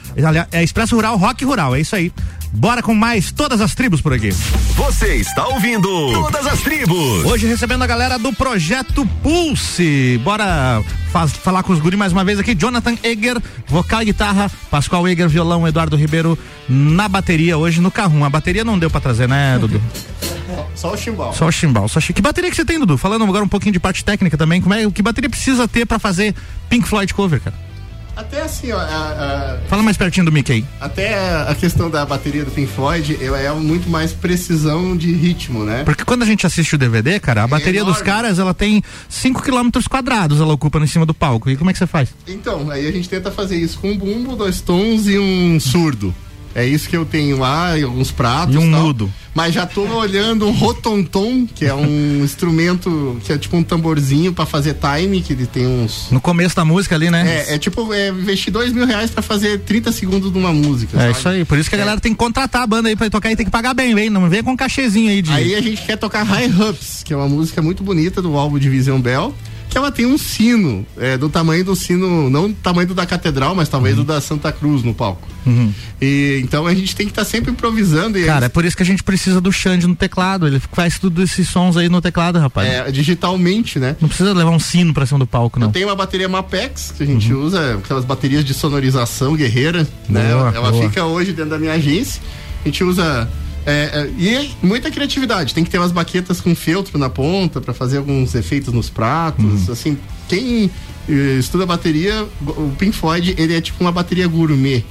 [0.51, 2.11] é Expresso Rural, Rock Rural, é isso aí.
[2.55, 4.31] Bora com mais Todas as Tribos por aqui.
[4.31, 7.25] Você está ouvindo Todas as Tribos.
[7.25, 10.21] Hoje recebendo a galera do Projeto Pulse.
[10.23, 12.55] Bora faz- falar com os guri mais uma vez aqui.
[12.55, 14.51] Jonathan Eger, vocal e guitarra.
[14.71, 15.67] Pascoal Eger, violão.
[15.67, 16.39] Eduardo Ribeiro
[16.69, 18.23] na bateria hoje no carrum.
[18.25, 19.81] A bateria não deu pra trazer, né, Dudu?
[20.77, 21.33] Só o chimbal.
[21.33, 21.89] Só o chimbal.
[21.89, 22.99] Só chi- Que bateria que você tem, Dudu?
[22.99, 24.61] Falando agora um pouquinho de parte técnica também.
[24.61, 26.35] Como é, que bateria precisa ter pra fazer
[26.69, 27.57] Pink Floyd cover, cara?
[28.15, 31.15] Até assim, ó, a- a- Fala mais pertinho do Mickey até
[31.49, 35.83] a questão da bateria do Pink Floyd eu- é muito mais precisão de ritmo, né?
[35.85, 39.43] Porque quando a gente assiste o DVD, cara, a bateria dos caras, ela tem 5
[39.43, 41.49] quilômetros quadrados, ela ocupa em cima do palco.
[41.49, 42.11] E como é que você faz?
[42.29, 46.15] Então, aí a gente tenta fazer isso com um bumbo, dois tons e um surdo.
[46.55, 48.55] É isso que eu tenho lá, e alguns pratos.
[48.55, 48.83] E um tal.
[48.83, 49.13] mudo.
[49.35, 54.33] Mas já tô olhando um rotontom, que é um instrumento que é tipo um tamborzinho
[54.33, 56.09] pra fazer time, que ele tem uns.
[56.11, 57.45] No começo da música ali, né?
[57.49, 60.99] É, é tipo, é, investir dois mil reais pra fazer 30 segundos de uma música.
[60.99, 61.19] É sabe?
[61.19, 63.33] isso aí, por isso que a galera tem que contratar a banda aí pra tocar
[63.33, 65.33] e tem que pagar bem, vem, não vem com um cachezinho aí de.
[65.33, 68.59] Aí a gente quer tocar High Ups, que é uma música muito bonita do álbum
[68.59, 69.35] Division Bell,
[69.73, 73.07] que ela tem um sino, é, do tamanho do sino, não do tamanho do da
[73.07, 75.27] catedral, mas talvez do da Santa Cruz no palco.
[75.47, 75.73] Uhum.
[76.01, 78.83] E então a gente tem que estar sempre improvisando e Cara, é por isso que
[78.83, 80.47] a gente precisa do Xande no teclado.
[80.47, 82.69] Ele faz tudo esses sons aí no teclado, rapaz.
[82.69, 83.97] é, digitalmente, né?
[83.99, 85.73] Não precisa levar um sino pra cima do palco, não.
[85.73, 90.35] Tem uma bateria Mapex que a gente usa, aquelas baterias de sonorização guerreira, né?
[90.35, 90.85] Boa, Ela boa.
[90.85, 92.21] fica hoje dentro da minha agência.
[92.63, 93.27] A gente usa
[93.65, 95.55] é, é, e muita criatividade.
[95.55, 99.71] Tem que ter umas baquetas com feltro na ponta para fazer alguns efeitos nos pratos.
[99.71, 99.97] Assim,
[100.29, 100.71] quem
[101.39, 104.85] estuda bateria, o Pink Floyd ele é tipo uma bateria gourmet.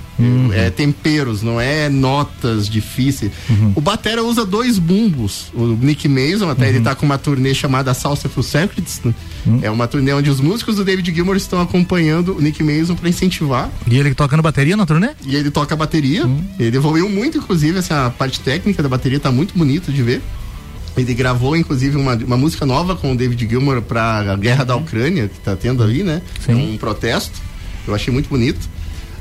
[0.54, 3.32] É temperos, não é notas difíceis.
[3.74, 5.48] O Batera usa dois bumbos.
[5.52, 9.02] O Nick Mason, até ele tá com uma turnê chamada Salsaful Secrets.
[9.04, 9.14] né?
[9.64, 13.10] É uma turnê onde os músicos do David Gilmour estão acompanhando o Nick Mason para
[13.10, 13.72] incentivar.
[13.90, 15.10] E ele tocando bateria na turnê?
[15.26, 16.30] E ele toca bateria.
[16.60, 20.22] Ele evoluiu muito, inclusive, essa parte técnica da bateria tá muito bonita de ver.
[20.98, 25.28] Ele gravou, inclusive, uma, uma música nova com o David Gilmour pra guerra da Ucrânia,
[25.28, 26.22] que tá tendo ali, né?
[26.48, 27.40] É um protesto.
[27.88, 28.70] Eu achei muito bonito.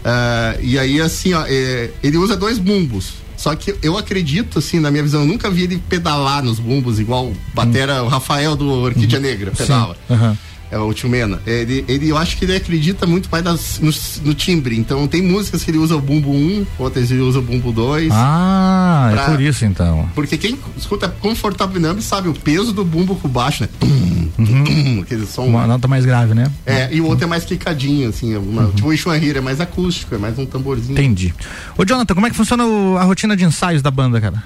[0.05, 3.15] Ah, e aí, assim, ó, é, ele usa dois bumbos.
[3.37, 6.99] Só que eu acredito, assim, na minha visão, eu nunca vi ele pedalar nos bumbos,
[7.01, 9.97] igual batera, o Rafael do Orquídea Negra pedala.
[10.11, 10.37] Aham.
[10.71, 11.41] É o Tio Mena.
[11.47, 13.91] Ele, ele, eu acho que ele acredita muito mais das- no,
[14.29, 14.79] no timbre.
[14.79, 18.11] Então tem músicas que ele usa o bumbo 1, outras ele usa o bumbo 2.
[18.13, 20.09] Ah, Pra- é por isso então.
[20.15, 23.69] Porque quem escuta Confortable Numb sabe o peso do bumbo com baixo, né?
[23.81, 25.45] Tum, aquele som.
[25.47, 26.51] Uma nota mais grave, né?
[26.65, 28.37] É, e o outro é mais quicadinho, assim.
[28.37, 30.93] Uma, Tipo o Ishwanhira, é mais acústico, é mais um tamborzinho.
[30.93, 31.35] Entendi.
[31.77, 34.43] Ô, Jonathan, como é que funciona o- a rotina de ensaios da banda, cara?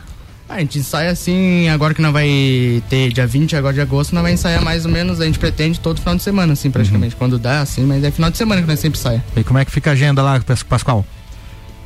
[0.48, 4.22] A gente ensaia assim, agora que não vai ter dia 20 agora de agosto, não
[4.22, 7.16] vai ensaiar mais ou menos, a gente pretende todo final de semana, assim, praticamente.
[7.16, 9.24] Quando dá, assim, mas é final de semana que nós sempre saia.
[9.36, 11.04] E como é que fica a agenda lá, Pas- Pascoal?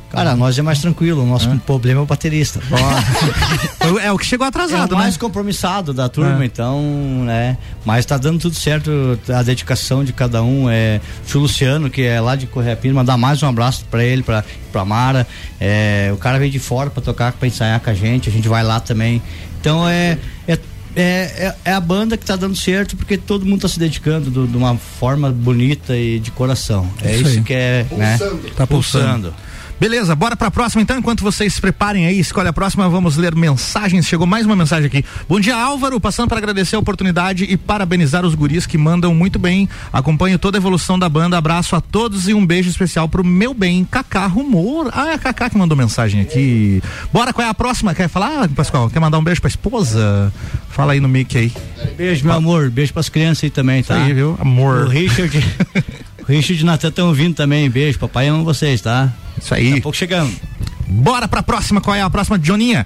[0.09, 2.59] Cara, nós é mais tranquilo, o nosso problema é o baterista.
[4.03, 5.19] é o que chegou atrasado, é o mais né?
[5.19, 6.45] compromissado da turma, É.
[6.45, 6.81] então,
[7.25, 7.57] né?
[7.85, 10.69] Mas tá dando tudo certo, a dedicação de cada um.
[10.69, 14.23] É, o tio Luciano, que é lá de Correia mandar mais um abraço pra ele,
[14.23, 15.27] pra, pra Mara.
[15.59, 18.47] É, o cara veio de fora pra tocar, pra ensaiar com a gente, a gente
[18.47, 19.21] vai lá também.
[19.59, 20.17] Então é.
[20.47, 20.57] é
[20.95, 24.31] é, é, é a banda que tá dando certo porque todo mundo tá se dedicando
[24.31, 26.89] do- de uma forma bonita e de coração.
[27.03, 28.17] É Isso isso, que é, né?
[28.57, 29.33] Tá pulsando.
[29.79, 30.97] Beleza, bora pra próxima então.
[30.97, 34.05] Enquanto vocês se preparem aí, escolhe a próxima, vamos ler mensagens.
[34.05, 35.05] Chegou mais uma mensagem aqui.
[35.27, 36.01] Bom dia, Álvaro.
[36.01, 39.69] Passando para agradecer a oportunidade e parabenizar os guris que mandam muito bem.
[39.93, 41.37] Acompanho toda a evolução da banda.
[41.37, 44.89] Abraço a todos e um beijo especial pro meu bem, Cacá Rumor.
[44.91, 46.83] Ah, é a Cacá que mandou mensagem aqui.
[47.13, 47.95] Bora, qual é a próxima?
[47.95, 48.89] Quer falar, Pascoal?
[48.89, 50.33] Quer mandar um beijo pra esposa?
[50.71, 51.53] Fala aí no mic aí.
[51.95, 52.69] Beijo, meu amor.
[52.69, 53.95] Beijo pras crianças aí também, tá?
[53.95, 54.37] Isso aí, viu?
[54.41, 54.87] Amor.
[54.87, 55.41] O Richard.
[56.29, 57.69] o Richard e o Natan estão ouvindo também.
[57.69, 57.99] Beijo.
[57.99, 59.11] Papai ama vocês, tá?
[59.41, 59.65] Isso aí.
[59.65, 60.33] Daqui a pouco chegamos.
[60.87, 61.81] Bora pra próxima.
[61.81, 62.85] Qual é a próxima, Joninha?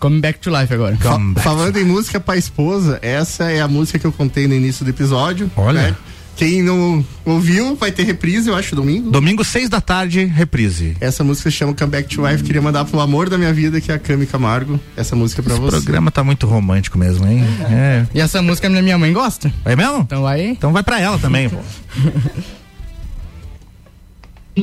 [0.00, 0.96] Come back to life agora.
[0.96, 4.84] Fa- falando em música pra esposa, essa é a música que eu contei no início
[4.84, 5.50] do episódio.
[5.56, 5.82] Olha.
[5.82, 5.96] né?
[6.36, 9.08] Quem não ouviu, vai ter reprise, eu acho, domingo.
[9.08, 10.96] Domingo, seis da tarde, reprise.
[11.00, 12.42] Essa música se chama Come Back to Life.
[12.42, 14.78] Queria mandar pro amor da minha vida, que é a Cami Camargo.
[14.96, 15.76] Essa música pra Esse você.
[15.80, 17.44] programa tá muito romântico mesmo, hein?
[17.70, 18.04] É.
[18.12, 19.50] E essa música minha mãe gosta?
[19.64, 20.00] É mesmo?
[20.00, 20.44] Então vai.
[20.48, 21.56] Então vai pra ela também, pô.
[24.56, 24.62] We're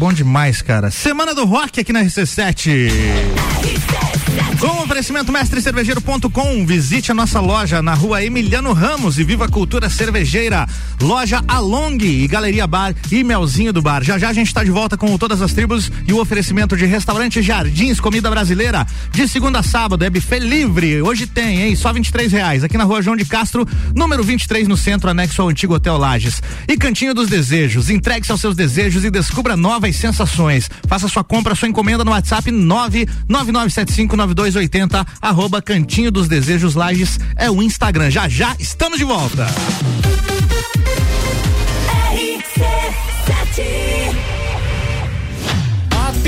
[0.00, 0.90] bom demais, cara.
[0.90, 2.90] Semana do Rock aqui na RC7.
[4.58, 9.90] Com oferecimento mestrecervejeiro.com, visite a nossa loja na rua Emiliano Ramos e viva a cultura
[9.90, 10.66] cervejeira.
[11.02, 14.02] Loja Along e Galeria Bar e Melzinho do Bar.
[14.02, 16.86] Já já a gente está de volta com todas as tribos e o oferecimento de
[16.86, 18.86] restaurante Jardins, comida brasileira.
[19.12, 21.02] De segunda a sábado é buffet livre.
[21.02, 21.76] Hoje tem, hein?
[21.76, 22.64] Só 23 reais.
[22.64, 26.40] Aqui na rua João de Castro, número 23 no centro, anexo ao antigo Hotel Lages.
[26.68, 27.90] E Cantinho dos Desejos.
[27.90, 30.70] Entregue-se aos seus desejos e descubra novas sensações.
[30.88, 37.62] Faça sua compra, sua encomenda no WhatsApp 999759280 arroba Cantinho dos Desejos Lages é o
[37.62, 38.10] Instagram.
[38.10, 39.46] Já já estamos de volta.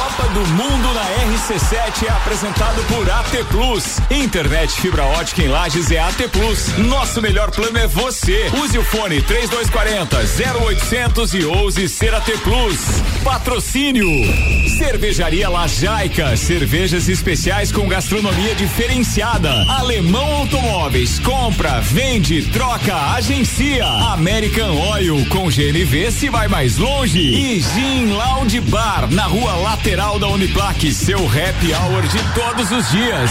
[0.00, 3.98] Copa do Mundo na RC7 é apresentado por AT Plus.
[4.10, 6.78] Internet fibra ótica em Lages é AT Plus.
[6.78, 8.50] Nosso melhor plano é você.
[8.64, 10.16] Use o fone 3240
[10.58, 12.78] 0800 e ouse ser AT Plus.
[13.24, 14.08] Patrocínio.
[14.78, 16.36] Cervejaria Lajaica.
[16.36, 19.50] Cervejas especiais com gastronomia diferenciada.
[19.68, 21.18] Alemão Automóveis.
[21.18, 23.86] Compra, vende, troca, agencia.
[23.86, 27.18] American Oil com GNV se vai mais longe.
[27.20, 30.92] E Gin Lounge Bar na rua lateral da Uniplaque.
[30.92, 33.30] Seu happy hour de todos os dias.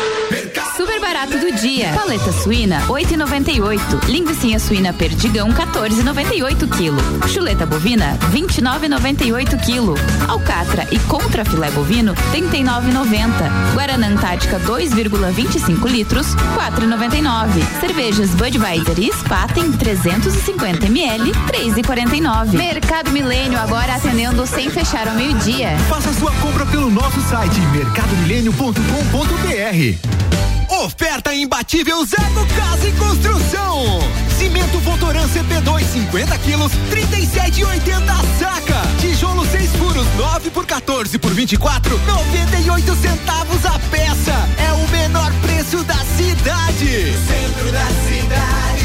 [1.21, 1.93] Barato do dia.
[1.93, 4.07] Paleta suína, 8,98.
[4.07, 6.97] Linguiça suína perdigão, 14,98 quilo.
[7.27, 9.93] Chuleta bovina, 29,98 quilo.
[10.27, 13.75] Alcatra e contra filé bovino, 39,90.
[13.75, 17.61] Guaraná Antártica, 2,25 litros, 4,99.
[17.79, 22.57] Cervejas Budweiser e Spaten, 350 ml, 3,49.
[22.57, 25.77] Mercado Milênio agora atendendo sem fechar ao meio-dia.
[25.87, 30.40] Faça sua compra pelo nosso site mercadomilênio.com.br.
[30.71, 33.99] Oferta imbatível Zago Casa e Construção.
[34.39, 38.81] Cimento Votoran CP2 50 quilos, 37,80 a saca.
[39.01, 44.49] Tijolo 6 furos 9 por 14 por 24, 98 centavos a peça.
[44.57, 47.17] É o menor preço da cidade.
[47.27, 48.80] Centro da cidade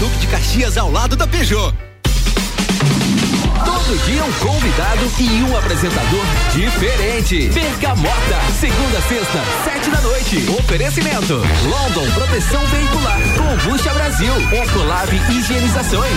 [0.00, 1.74] Duque de Caxias, ao lado da Peugeot.
[3.62, 6.24] Todo dia um convidado e um apresentador
[6.54, 7.50] diferente.
[7.50, 10.48] Bergamota, segunda sexta, sete da noite.
[10.58, 16.16] Oferecimento: London Proteção Veicular, Combucha Brasil, Ecolab Higienizações.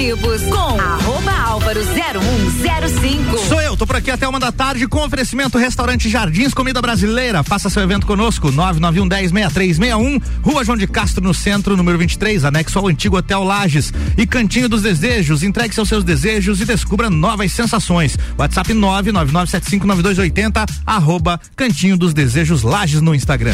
[0.00, 3.36] Tribos com arroba álvaro 0105.
[3.46, 7.42] Sou eu, tô por aqui até uma da tarde com oferecimento Restaurante Jardins Comida Brasileira.
[7.42, 12.46] Faça seu evento conosco, 991 10 6361, Rua João de Castro, no centro, número 23,
[12.46, 13.92] anexo ao antigo Hotel Lages.
[14.16, 18.16] E Cantinho dos Desejos, entregue seus seus desejos e descubra novas sensações.
[18.38, 23.52] WhatsApp 999759280, arroba Cantinho dos Desejos Lages no Instagram.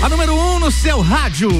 [0.00, 1.50] A número 1 um no seu rádio.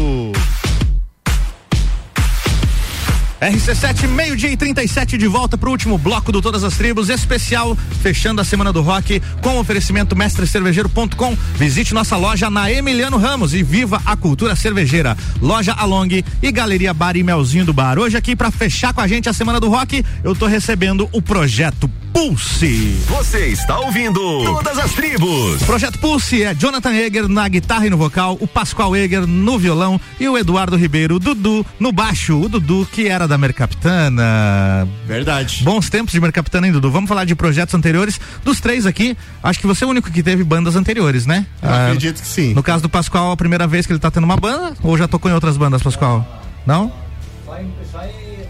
[3.41, 8.41] RC7, meio-dia e 37 de volta pro último bloco do Todas as Tribos, especial, fechando
[8.41, 11.37] a semana do rock com oferecimento mestrecervejeiro.com.
[11.55, 15.17] Visite nossa loja na Emiliano Ramos e viva a cultura cervejeira.
[15.41, 17.99] Loja Along e Galeria Bar e Melzinho do Bar.
[17.99, 21.21] Hoje aqui para fechar com a gente a semana do rock, eu tô recebendo o
[21.21, 22.99] projeto Pulse.
[23.07, 25.63] Você está ouvindo Todas as Tribos.
[25.63, 30.01] Projeto Pulse é Jonathan Eger na guitarra e no vocal, o Pascoal Eger no violão
[30.19, 32.37] e o Eduardo Ribeiro, o Dudu, no baixo.
[32.37, 34.89] O Dudu que era da Mercapitana.
[35.07, 35.63] Verdade.
[35.63, 36.91] Bons tempos de Mercapitana, hein, Dudu?
[36.91, 38.21] Vamos falar de projetos anteriores.
[38.43, 41.47] Dos três aqui, acho que você é o único que teve bandas anteriores, né?
[41.63, 42.53] Eu acredito que sim.
[42.53, 45.07] No caso do Pascoal, a primeira vez que ele tá tendo uma banda, ou já
[45.07, 46.27] tocou em outras bandas, Pascoal?
[46.67, 46.93] Não?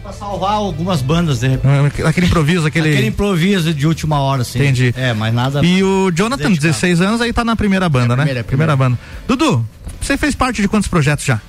[0.08, 2.02] Pra salvar algumas bandas, de repente.
[2.02, 2.88] Aquele improviso, aquele.
[2.88, 4.58] Aquele improviso de última hora, assim.
[4.58, 4.94] Entendi.
[4.96, 5.60] É, mas nada.
[5.62, 6.68] E o Jonathan, dedicado.
[6.68, 8.24] 16 anos, aí tá na primeira banda, né?
[8.24, 8.98] primeira, primeira banda.
[9.26, 9.62] Dudu,
[10.00, 11.42] você fez parte de quantos projetos já?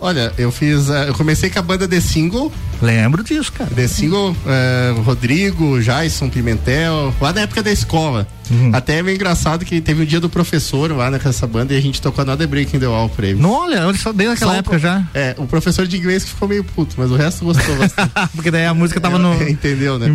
[0.00, 0.88] Olha, eu fiz.
[0.88, 2.52] eh, eu comecei com a banda The Single.
[2.80, 3.70] Lembro disso, cara.
[3.74, 8.26] The Single, eh, Rodrigo, Jason Pimentel, lá na época da escola.
[8.50, 8.70] Uhum.
[8.72, 11.80] Até é meio engraçado que teve o dia do professor lá nessa banda e a
[11.82, 13.40] gente tocou Another Breaking the Wall pra eles.
[13.40, 15.02] Não, olha, olha só desde aquela Só o época pro- já.
[15.12, 18.10] É, o professor de inglês que ficou meio puto, mas o resto gostou bastante.
[18.34, 19.34] Porque daí a música tava no.
[19.48, 20.06] Entendeu, né?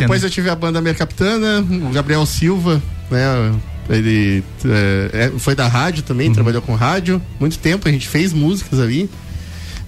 [0.00, 2.80] Depois eu tive a banda Minha Capitana, o Gabriel Silva,
[3.10, 3.52] né?
[3.88, 7.20] Ele é, é, foi da rádio também, trabalhou com rádio.
[7.40, 9.08] Muito tempo, a gente fez músicas ali.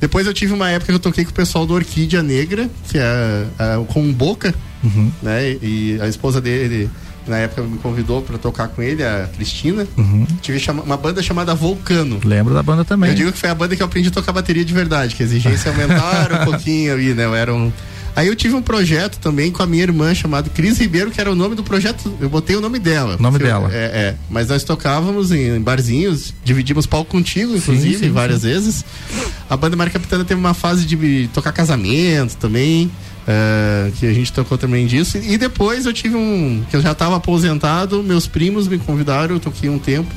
[0.01, 2.97] Depois eu tive uma época que eu toquei com o pessoal do Orquídea Negra, que
[2.97, 5.13] é, é com o Boca, Uhum.
[5.23, 5.57] né?
[5.63, 6.89] E a esposa dele,
[7.29, 9.87] na época, me convidou para tocar com ele, a Cristina.
[9.99, 10.27] Uhum.
[10.41, 12.19] Tive chama- uma banda chamada Vulcano.
[12.25, 13.11] Lembro da banda também.
[13.11, 15.23] Eu digo que foi a banda que eu aprendi a tocar bateria de verdade, que
[15.23, 17.27] a exigência aumentaram um pouquinho ali, né?
[17.27, 17.71] Eu era um.
[18.17, 21.31] Aí eu tive um projeto também com a minha irmã chamado Cris Ribeiro, que era
[21.31, 22.13] o nome do projeto.
[22.21, 23.17] Eu botei o nome dela.
[23.19, 23.71] O nome eu- dela.
[23.73, 24.17] É, é.
[24.29, 28.49] Mas nós tocávamos em barzinhos, dividimos palco contigo, inclusive, sim, várias sim.
[28.49, 28.85] vezes.
[29.49, 32.91] A banda Mar Capitana teve uma fase de tocar casamento também.
[33.29, 35.19] é, que a gente tocou também disso.
[35.19, 36.65] E depois eu tive um.
[36.69, 40.09] que eu já estava aposentado, meus primos me convidaram, eu toquei um tempo.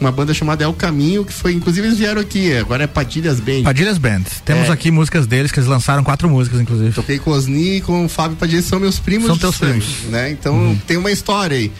[0.00, 3.40] Uma banda chamada É o Caminho, que foi, inclusive eles vieram aqui, agora é Padilhas
[3.40, 3.62] Band.
[3.64, 4.22] Padilhas Band.
[4.44, 4.72] Temos É.
[4.72, 6.92] aqui músicas deles, que eles lançaram quatro músicas, inclusive.
[6.92, 9.26] Toquei com Osni e com o Fábio Padilha, são meus primos.
[9.26, 10.04] São teus sangue, primos.
[10.04, 10.10] Uhum.
[10.10, 10.30] Né?
[10.32, 11.72] Então tem uma história aí.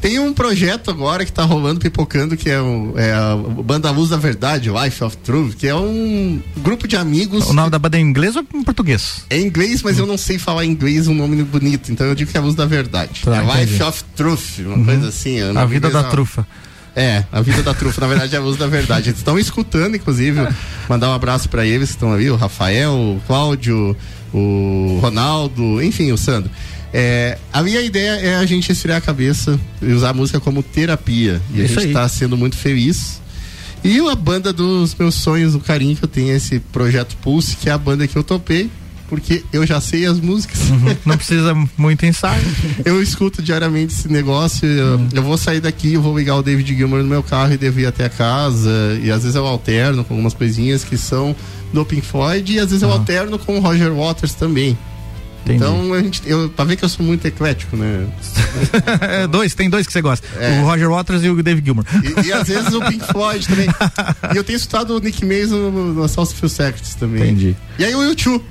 [0.00, 3.34] Tem um projeto agora que tá rolando, pipocando, que é, o, é a
[3.64, 7.48] Banda Luz da Verdade, Life of Truth, que é um grupo de amigos.
[7.48, 9.24] O nome da banda é em inglês ou em português?
[9.30, 12.14] É em inglês, mas eu não sei falar em inglês um nome bonito, então eu
[12.14, 13.22] digo que é a Luz da Verdade.
[13.24, 14.84] Tá, é Life of Truth, uma Uhum.
[14.84, 15.40] coisa assim.
[15.40, 16.46] A vida da não- trufa.
[16.96, 19.10] É, a vida da trufa, na verdade é a luz da verdade.
[19.10, 20.46] Eles estão escutando, inclusive,
[20.88, 23.96] mandar um abraço pra eles que estão ali, o Rafael, o Cláudio,
[24.32, 26.50] o Ronaldo, enfim, o Sandro.
[26.92, 30.62] É, a minha ideia é a gente esfriar a cabeça e usar a música como
[30.62, 31.42] terapia.
[31.52, 31.92] E a Isso gente aí.
[31.92, 33.20] tá sendo muito feliz.
[33.82, 37.56] E a banda dos meus sonhos, o carinho que eu tenho é esse projeto Pulse,
[37.56, 38.70] que é a banda que eu topei,
[39.14, 40.58] porque eu já sei as músicas.
[41.06, 42.42] Não precisa muito ensaio.
[42.84, 44.66] eu escuto diariamente esse negócio.
[44.66, 47.56] Eu, eu vou sair daqui, eu vou ligar o David Gilmour no meu carro e
[47.56, 48.98] devo ir até a casa.
[49.02, 51.34] E às vezes eu alterno com algumas coisinhas que são
[51.72, 54.76] do Pink Floyd e às vezes eu alterno com o Roger Waters também.
[55.44, 55.56] Entendi.
[55.56, 58.06] Então, a gente, eu, pra ver que eu sou muito eclético, né?
[59.00, 60.26] É, dois, tem dois que você gosta.
[60.38, 60.60] É.
[60.60, 61.84] O Roger Waters e o Dave Gilmour.
[62.02, 63.68] E, e às vezes o Pink Floyd também.
[64.32, 67.22] E eu tenho escutado o Nick Mason no, no Assault Few Secrets também.
[67.22, 67.56] Entendi.
[67.78, 68.42] E aí o YouTube.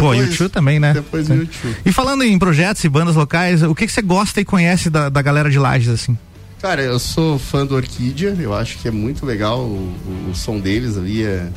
[0.00, 0.92] Pô, e o Tchu também, né?
[0.94, 1.76] Depois o YouTube.
[1.84, 5.22] E falando em projetos e bandas locais, o que, você gosta e conhece da, da
[5.22, 6.16] galera de Lages, assim?
[6.60, 10.34] Cara, eu sou fã do Orquídea, eu acho que é muito legal o, o- o
[10.34, 11.48] som deles ali, é,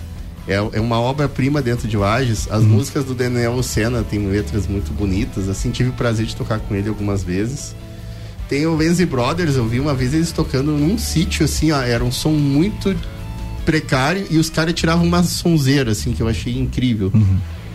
[0.48, 2.48] é, é uma obra-prima dentro de Lages.
[2.50, 6.60] As músicas do Daniel Lucena têm letras muito bonitas, assim, tive o prazer de tocar
[6.60, 7.76] com ele algumas vezes.
[8.50, 12.04] Tem o Lenzi Brothers, eu vi uma vez eles tocando num sítio, assim, ó, era
[12.04, 12.96] um som muito
[13.66, 17.12] precário e os caras tiravam uma sonzeira, assim, que eu achei incrível.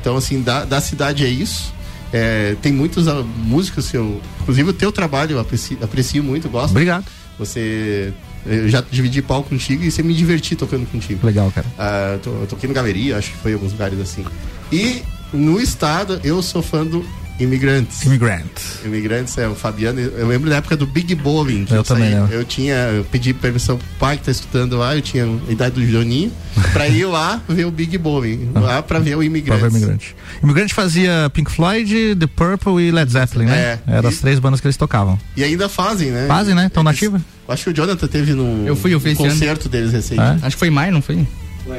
[0.01, 1.73] Então, assim, da, da cidade é isso.
[2.13, 4.21] É, tem muitos ah, músicos que eu.
[4.41, 6.71] Inclusive o teu trabalho eu aprecio, aprecio muito, gosto.
[6.71, 7.05] Obrigado.
[7.39, 8.13] Você.
[8.47, 11.25] Eu já dividi palco contigo e você me diverti tocando contigo.
[11.27, 11.67] Legal, cara.
[11.79, 14.25] Ah, to- eu toquei no Galeria, acho que foi em alguns lugares assim.
[14.73, 15.03] E
[15.33, 17.05] no estado, eu sou fã do
[17.45, 18.05] Imigrantes.
[18.07, 18.47] Immigrant.
[18.85, 19.99] Imigrantes é o Fabiano.
[20.01, 21.67] Eu lembro da época do Big Bowling.
[21.71, 22.33] Eu também lembro.
[22.33, 22.75] Eu tinha.
[22.75, 26.31] Eu pedi permissão pro pai que tá escutando lá, eu tinha a idade do Joninho,
[26.73, 28.51] pra ir lá ver o Big Bowling.
[28.55, 29.61] Lá pra ver o Imigrantes.
[29.61, 30.17] Próprio Imigrante.
[30.43, 33.59] Imigrante fazia Pink Floyd, The Purple e Led Zeppelin, né?
[33.59, 33.79] É.
[33.97, 35.19] Era as três bandas que eles tocavam.
[35.37, 36.27] E ainda fazem, né?
[36.29, 36.69] Fazem, né?
[36.69, 37.21] Tão nativa?
[37.49, 40.21] Eu acho que o Jonathan teve num Eu fui, eu fui concerto deles recente.
[40.21, 40.37] É?
[40.43, 41.27] Acho que foi em maio, não foi?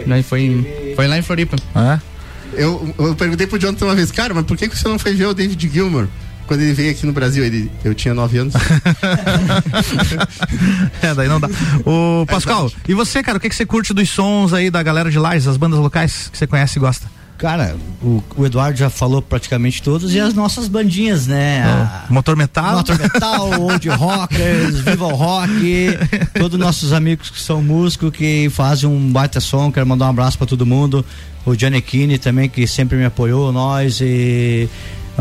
[0.05, 1.57] Não, foi, em- foi lá em Floripa.
[1.75, 1.99] É?
[2.53, 5.13] Eu, eu perguntei pro Jonathan uma vez, cara, mas por que que você não foi
[5.13, 6.07] ver o David Gilmour?
[6.47, 8.53] Quando ele veio aqui no Brasil, ele, eu tinha nove anos.
[11.01, 11.47] é, daí não dá.
[11.85, 15.09] Ô, Pascal, e você, cara, o que, que você curte dos sons aí da galera
[15.09, 17.07] de Lages, as bandas locais que você conhece e gosta?
[17.41, 21.63] Cara, o, o Eduardo já falou praticamente todos e as nossas bandinhas, né?
[21.63, 22.75] A- Motor Metal?
[22.77, 25.87] Motor Metal, Old Rockers, Viva o Rock,
[26.37, 30.37] todos nossos amigos que são músicos, que fazem um baita som, quero mandar um abraço
[30.37, 31.03] pra todo mundo.
[31.43, 34.69] O Kine também, que sempre me apoiou, nós e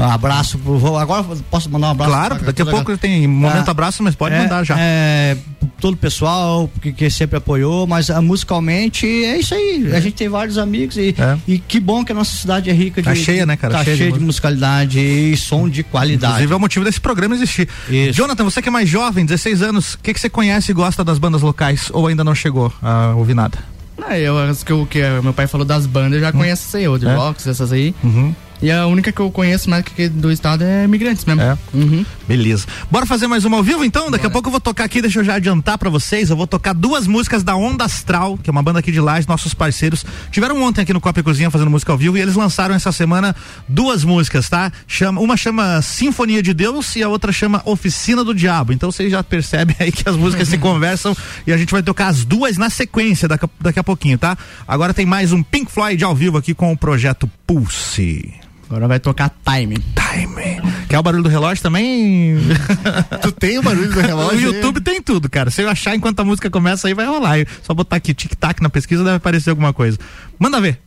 [0.05, 0.97] abraço pro.
[0.97, 2.11] Agora posso mandar um abraço?
[2.11, 4.77] Claro, pra daqui a pouco tem momento Ah, abraço, mas pode é, mandar já.
[4.79, 5.37] É,
[5.81, 9.91] todo o pessoal que, que sempre apoiou, mas ah, musicalmente é isso aí.
[9.93, 11.15] A gente tem vários amigos e,
[11.47, 13.09] e que bom que a nossa cidade é rica de.
[13.09, 13.75] Tá cheia, né, cara?
[13.75, 16.33] Tá Cheia cheia, de de, musicalidade e som de qualidade.
[16.33, 17.69] Inclusive é o motivo desse programa existir.
[18.13, 21.03] Jonathan, você que é mais jovem, 16 anos, o que, que você conhece e gosta
[21.03, 23.59] das bandas locais ou ainda não chegou a ouvir nada?
[24.03, 26.75] Ah, eu, as que, o que meu pai falou das bandas, eu já conheço essas
[26.75, 27.15] aí, Old É?
[27.15, 27.95] Rocks, essas aí.
[28.03, 28.35] Uhum.
[28.63, 31.41] E a única que eu conheço mais que do estado é Imigrantes mesmo.
[31.41, 31.57] É.
[31.73, 32.05] Uhum.
[32.29, 32.67] Beleza.
[32.91, 34.11] Bora fazer mais uma ao vivo então?
[34.11, 36.31] Daqui a pouco eu vou tocar aqui, deixa eu já adiantar pra vocês.
[36.31, 39.27] Eu vou tocar duas músicas da Onda Astral, que é uma banda aqui de Lages,
[39.27, 40.05] nossos parceiros.
[40.31, 42.93] Tiveram ontem aqui no Copa e Cozinha fazendo música ao vivo e eles lançaram essa
[42.93, 43.35] semana
[43.67, 44.71] duas músicas, tá?
[44.87, 48.73] Chama, uma chama Sinfonia de Deus e a outra chama Oficina do Diabo.
[48.73, 51.17] Então vocês já percebem aí que as músicas se conversam
[51.47, 54.37] e a gente vai tocar as duas na sequência daqui a, daqui a pouquinho, tá?
[54.69, 58.50] Agora tem mais um Pink Floyd ao vivo aqui com o projeto Pulse.
[58.71, 59.75] Agora vai tocar Time.
[59.75, 60.63] Time.
[60.89, 62.37] Quer o barulho do relógio também?
[63.21, 64.49] tu tem o barulho do relógio?
[64.49, 65.51] O YouTube tem tudo, cara.
[65.51, 67.39] Se eu achar enquanto a música começa aí, vai rolar.
[67.65, 69.99] Só botar aqui tic-tac na pesquisa, deve aparecer alguma coisa.
[70.39, 70.79] Manda ver.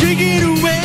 [0.00, 0.75] Take it away.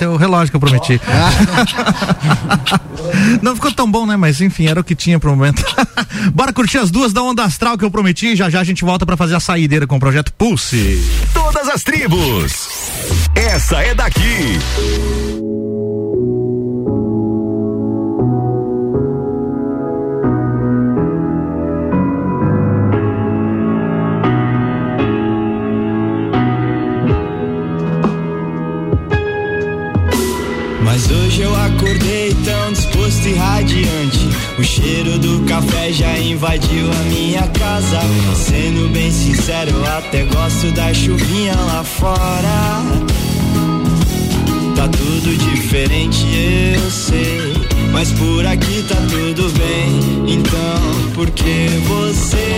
[0.00, 0.98] Esse é o relógio que eu prometi.
[3.42, 4.16] Não ficou tão bom, né?
[4.16, 5.62] Mas enfim, era o que tinha pro momento.
[6.32, 8.34] Bora curtir as duas da onda astral que eu prometi.
[8.34, 11.06] Já já a gente volta pra fazer a saideira com o projeto Pulse.
[11.34, 12.68] Todas as tribos.
[13.34, 14.58] Essa é daqui.
[39.50, 42.84] Sincero, eu até gosto da chuvinha lá fora.
[44.76, 46.24] Tá tudo diferente,
[46.74, 47.52] eu sei.
[47.92, 50.34] Mas por aqui tá tudo bem.
[50.34, 52.49] Então, por que você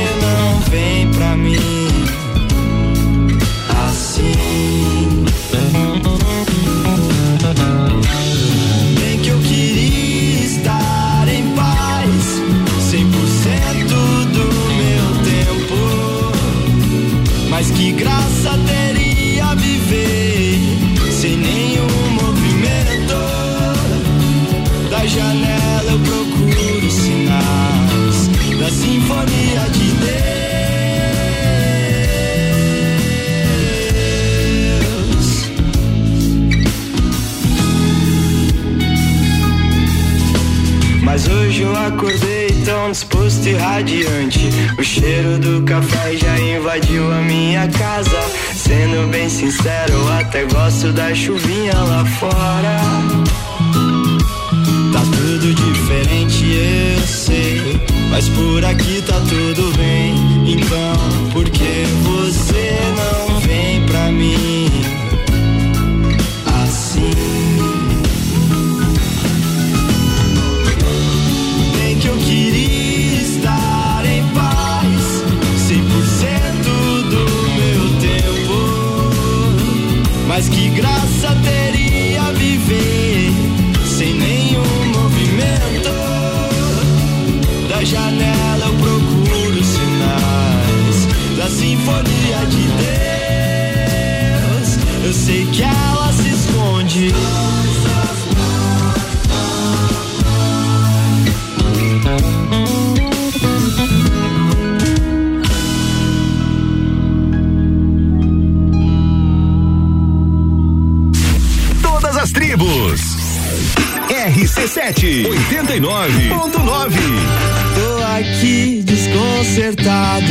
[117.74, 120.26] Tô aqui desconcertado.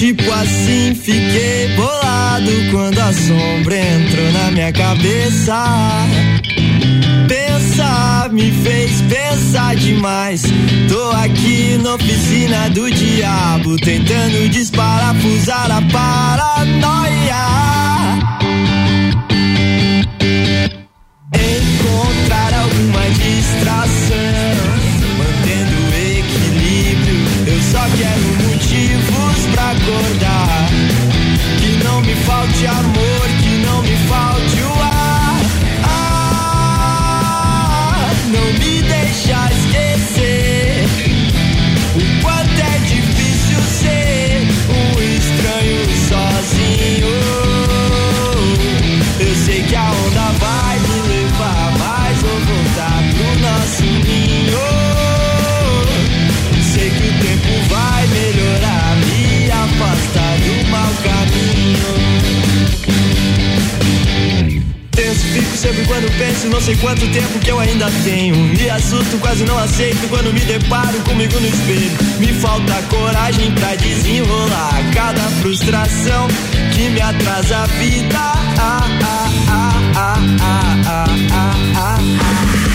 [0.00, 5.54] Tipo assim, fiquei bolado quando a sombra entrou na minha cabeça.
[7.28, 10.42] Pensar me fez pensar demais.
[10.88, 16.41] Tô aqui na oficina do diabo, tentando desparafusar a paranoia.
[66.82, 68.34] Quanto tempo que eu ainda tenho?
[68.34, 71.96] Me assusto, quase não aceito quando me deparo comigo no espelho.
[72.18, 76.26] Me falta coragem pra desenrolar cada frustração
[76.74, 78.18] que me atrasa a vida.
[78.18, 81.98] Ah, ah, ah, ah, ah, ah, ah, ah.
[82.66, 82.71] ah.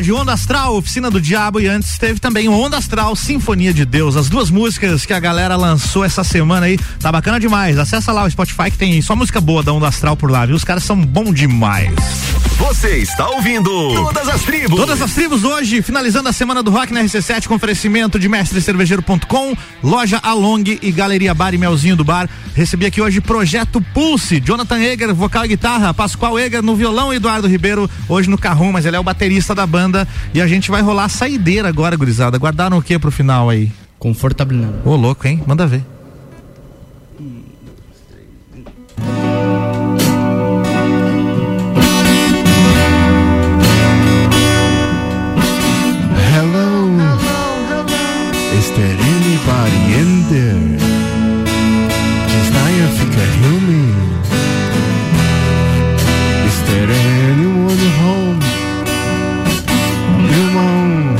[0.00, 4.16] Rádio, Onda Astral, Oficina do Diabo e antes teve também Onda Astral, Sinfonia de Deus,
[4.16, 7.78] as duas músicas que a galera lançou essa semana aí, tá bacana demais.
[7.78, 10.56] Acessa lá o Spotify que tem só música boa da Onda Astral por lá, viu?
[10.56, 12.29] Os caras são bom demais.
[12.60, 14.78] Você está ouvindo Todas as Tribos.
[14.78, 19.56] Todas as tribos hoje, finalizando a semana do rock na RC7 com oferecimento de mestrecervejeiro.com,
[19.82, 22.28] loja Along e Galeria Bar e Melzinho do Bar.
[22.54, 27.16] Recebi aqui hoje Projeto Pulse, Jonathan Eger, vocal e guitarra, Pascoal Eger no violão e
[27.16, 30.70] Eduardo Ribeiro hoje no carrom, mas ele é o baterista da banda e a gente
[30.70, 32.36] vai rolar a saideira agora, gurizada.
[32.36, 33.72] Guardaram o que pro final aí?
[33.98, 34.82] Confortabilando.
[34.84, 35.42] Ô, louco, hein?
[35.46, 35.82] Manda ver.
[50.30, 50.78] There?
[52.34, 53.26] Desire fica
[53.68, 53.84] me.
[56.48, 56.90] Is there
[57.26, 58.40] anyone home?
[60.30, 61.16] Come on,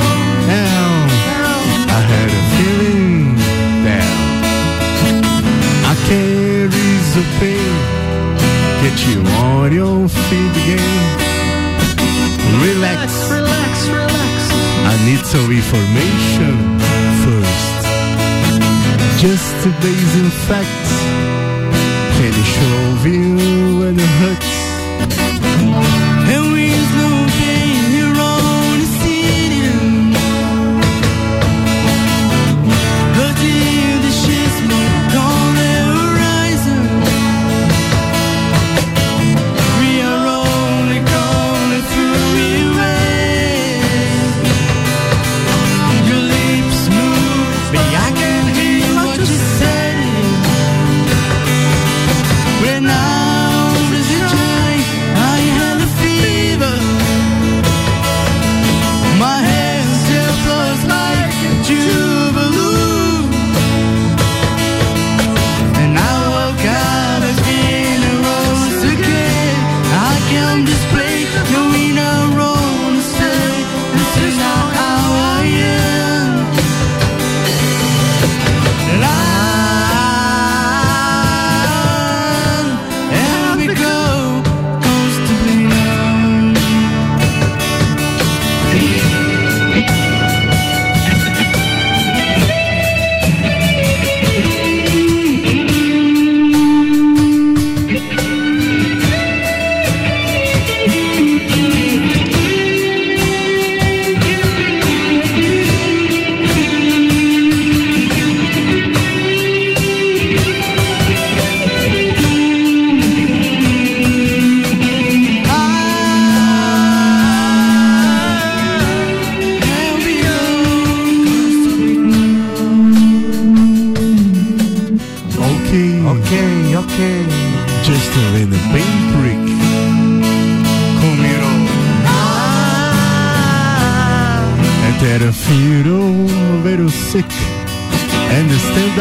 [0.51, 1.09] help.
[1.91, 3.35] I had a feeling
[3.85, 4.11] that
[5.91, 6.71] I can't
[7.15, 7.73] the pain.
[8.81, 11.19] Get you on your feet again.
[12.63, 14.35] Relax, relax, relax.
[14.87, 16.70] I need some information.
[19.21, 20.93] Just the basic facts.
[22.17, 24.70] Can you show you when it hurts?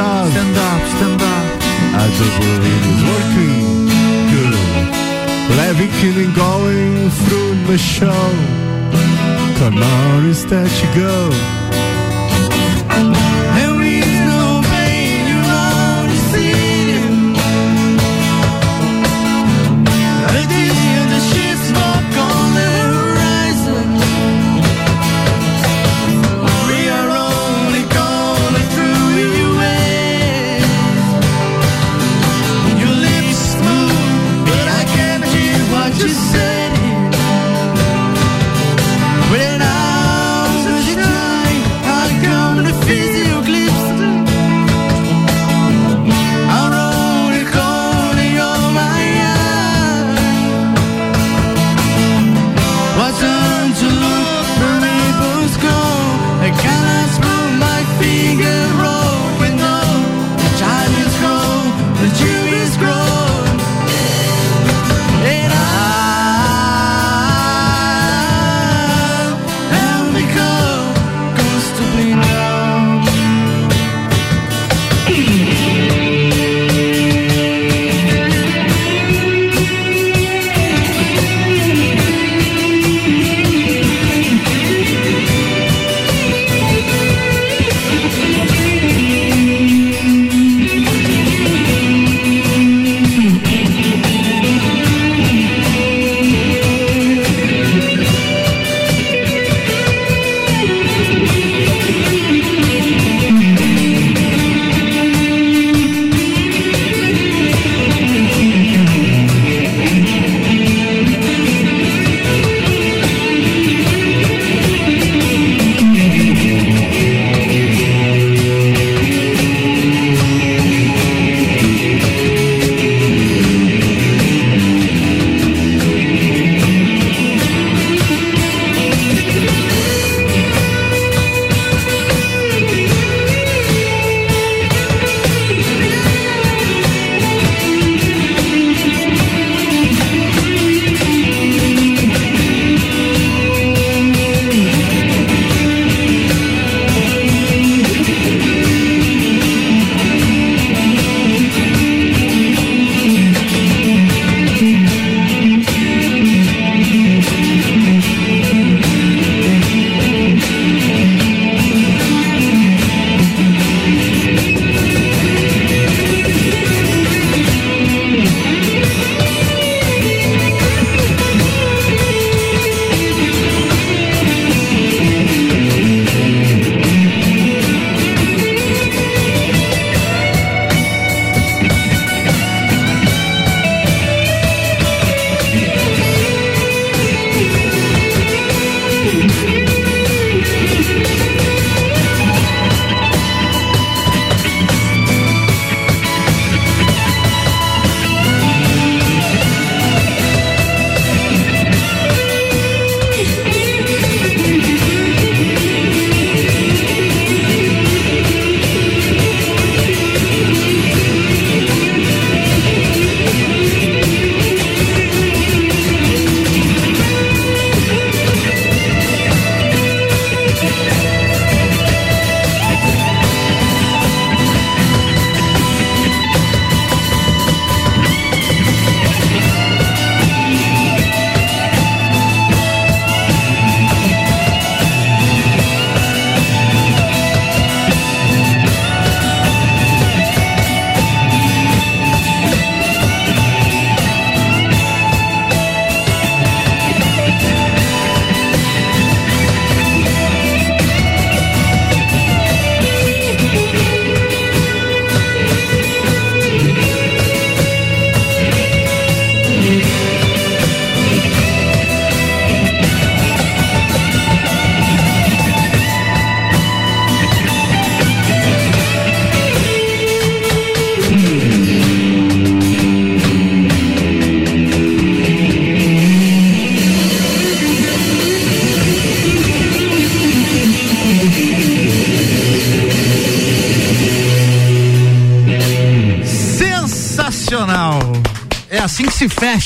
[0.00, 1.46] Up, stand up, stand up.
[1.92, 3.60] I do believe it's working
[4.32, 4.54] good.
[5.60, 5.92] Living
[6.24, 8.26] and going through the show.
[9.58, 11.59] Come on, is that you go?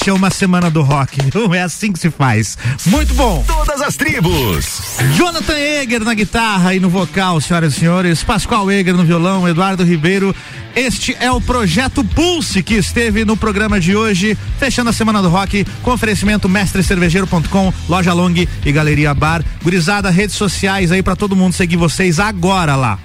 [0.05, 1.19] Fecha uma semana do rock.
[1.55, 2.59] É assim que se faz.
[2.87, 3.43] Muito bom.
[3.47, 4.99] Todas as tribos.
[5.17, 8.23] Jonathan Eger na guitarra e no vocal, senhoras e senhores.
[8.23, 10.35] Pascoal Eger no violão, Eduardo Ribeiro.
[10.77, 15.29] Este é o projeto Pulse que esteve no programa de hoje, fechando a semana do
[15.29, 19.43] rock, com oferecimento mestrecervejeiro.com, loja Long e Galeria Bar.
[19.63, 22.99] Gurizada, redes sociais aí pra todo mundo seguir vocês agora lá.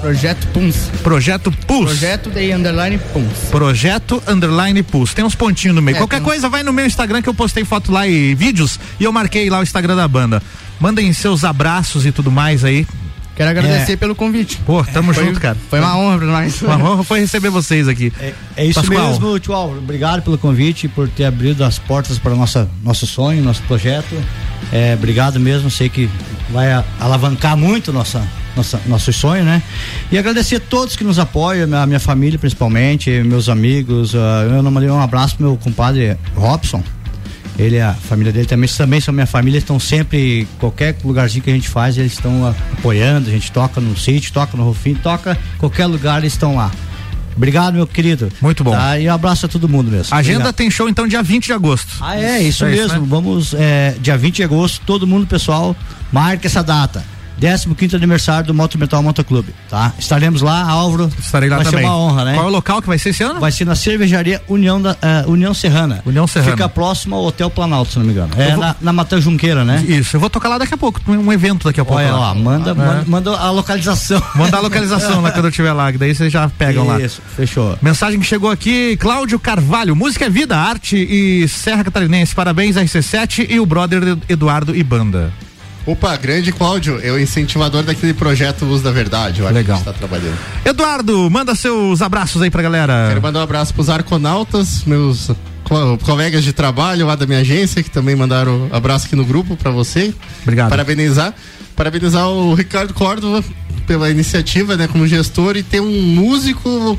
[0.00, 0.90] Projeto Pulse.
[1.02, 1.84] Projeto Pulse.
[1.86, 3.46] Projeto de underline Pulse.
[3.50, 5.14] Projeto Underline Pulse.
[5.14, 5.96] Tem uns pontinhos no meio.
[5.96, 8.78] É, Qualquer tem coisa, vai no meu Instagram que eu postei foto lá e vídeos
[9.00, 10.42] e eu marquei lá o Instagram da banda.
[10.78, 12.86] Mandem seus abraços e tudo mais aí.
[13.36, 13.96] Quero agradecer É.
[13.96, 14.58] pelo convite.
[14.58, 15.56] Pô, tamo Foi- junto, cara.
[15.68, 16.62] Foi uma honra pra nós.
[16.62, 18.12] Uma honra foi receber vocês aqui.
[18.56, 19.08] É isso Pascoal.
[19.08, 19.80] mesmo, tio Álvaro.
[19.80, 24.14] Obrigado pelo convite, por ter abrido as portas para nossa nosso sonho, nosso projeto.
[24.72, 25.68] É, obrigado mesmo.
[25.70, 26.08] Sei que
[26.50, 26.68] vai
[27.00, 28.22] alavancar muito nossa
[28.56, 29.62] nossa nosso sonho, né?
[30.10, 34.14] E agradecer a todos que nos apoiam, a minha família principalmente, meus amigos.
[34.14, 36.82] ah, eu não mandei um abraço pro meu compadre Robson.
[37.56, 41.54] Ele, a família dele também, também são minha família, estão sempre, qualquer lugarzinho que a
[41.54, 42.48] gente faz, eles estão
[42.78, 46.72] apoiando, a gente toca no sítio, toca no Rufim, toca qualquer lugar, eles estão lá.
[47.36, 48.28] Obrigado, meu querido.
[48.40, 48.72] Muito bom.
[48.72, 50.14] Tá, e um abraço a todo mundo mesmo.
[50.16, 50.54] Agenda Obrigado.
[50.54, 51.96] tem show então dia 20 de agosto.
[52.00, 53.00] Ah, é, isso É isso, mesmo.
[53.02, 53.06] né?
[53.08, 55.76] Vamos, é, dia 20 de agosto, todo mundo, pessoal,
[56.12, 57.04] marque essa data.
[57.38, 59.92] 15 aniversário do Moto Metal Motoclube, tá?
[59.98, 61.10] Estaremos lá, Álvaro.
[61.18, 61.80] Estarei lá vai também.
[61.80, 62.34] ser uma honra, né?
[62.34, 63.40] Qual é o local que vai ser esse ano?
[63.40, 66.02] Vai ser na cervejaria União, da, eh, União Serrana.
[66.06, 66.52] União Serrana.
[66.52, 68.30] Fica próximo ao Hotel Planalto, se não me engano.
[68.36, 69.82] Eu É vou- na, na Matheus Junqueira, né?
[69.86, 72.00] Isso, eu vou tocar lá daqui a pouco, um evento daqui a pouco.
[72.00, 72.18] Olha lá.
[72.28, 72.74] lá, manda, É.
[72.74, 74.22] manda, manda a localização.
[74.34, 77.00] Manda a localização lá quando eu estiver lá, que daí vocês já pegam lá.
[77.00, 77.78] Isso, fechou.
[77.82, 83.46] Mensagem que chegou aqui, Cláudio Carvalho, música é vida, arte e Serra Catarinense, parabéns RC7
[83.50, 85.32] e o brother Eduardo e banda.
[85.86, 89.76] Opa, grande Cláudio, é o incentivador daquele projeto Luz da Verdade, eu acho Legal.
[89.76, 90.36] que está trabalhando.
[90.64, 93.06] Eduardo, manda seus abraços aí pra galera.
[93.08, 95.30] Quero mandar um abraço pros arconautas, meus
[95.62, 99.56] co- colegas de trabalho lá da minha agência, que também mandaram abraço aqui no grupo
[99.56, 100.14] pra você.
[100.42, 100.70] Obrigado.
[100.70, 101.34] Parabenizar.
[101.76, 103.44] Parabenizar o Ricardo Córdova
[103.86, 106.98] pela iniciativa, né, como gestor, e ter um músico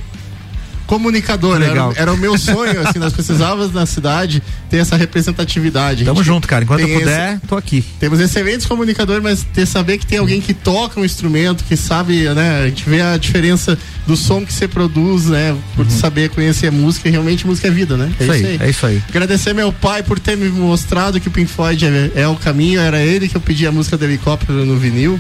[0.85, 1.55] comunicador.
[1.57, 1.93] Era, Legal.
[1.95, 6.05] era o meu sonho, assim, nós precisávamos na cidade ter essa representatividade.
[6.05, 6.63] Tamo gente junto, cara.
[6.63, 7.83] Enquanto eu puder, tô aqui.
[7.99, 12.29] temos excelentes comunicadores, mas ter saber que tem alguém que toca um instrumento, que sabe,
[12.29, 12.63] né?
[12.63, 15.55] A gente vê a diferença do som que você produz, né?
[15.75, 18.11] Por saber conhecer a música, realmente música é vida, né?
[18.19, 19.01] Isso aí, é isso aí.
[19.09, 22.79] Agradecer meu pai por ter me mostrado que o Pink Floyd é, é o caminho,
[22.79, 25.19] era ele que eu pedi a música do helicóptero no vinil.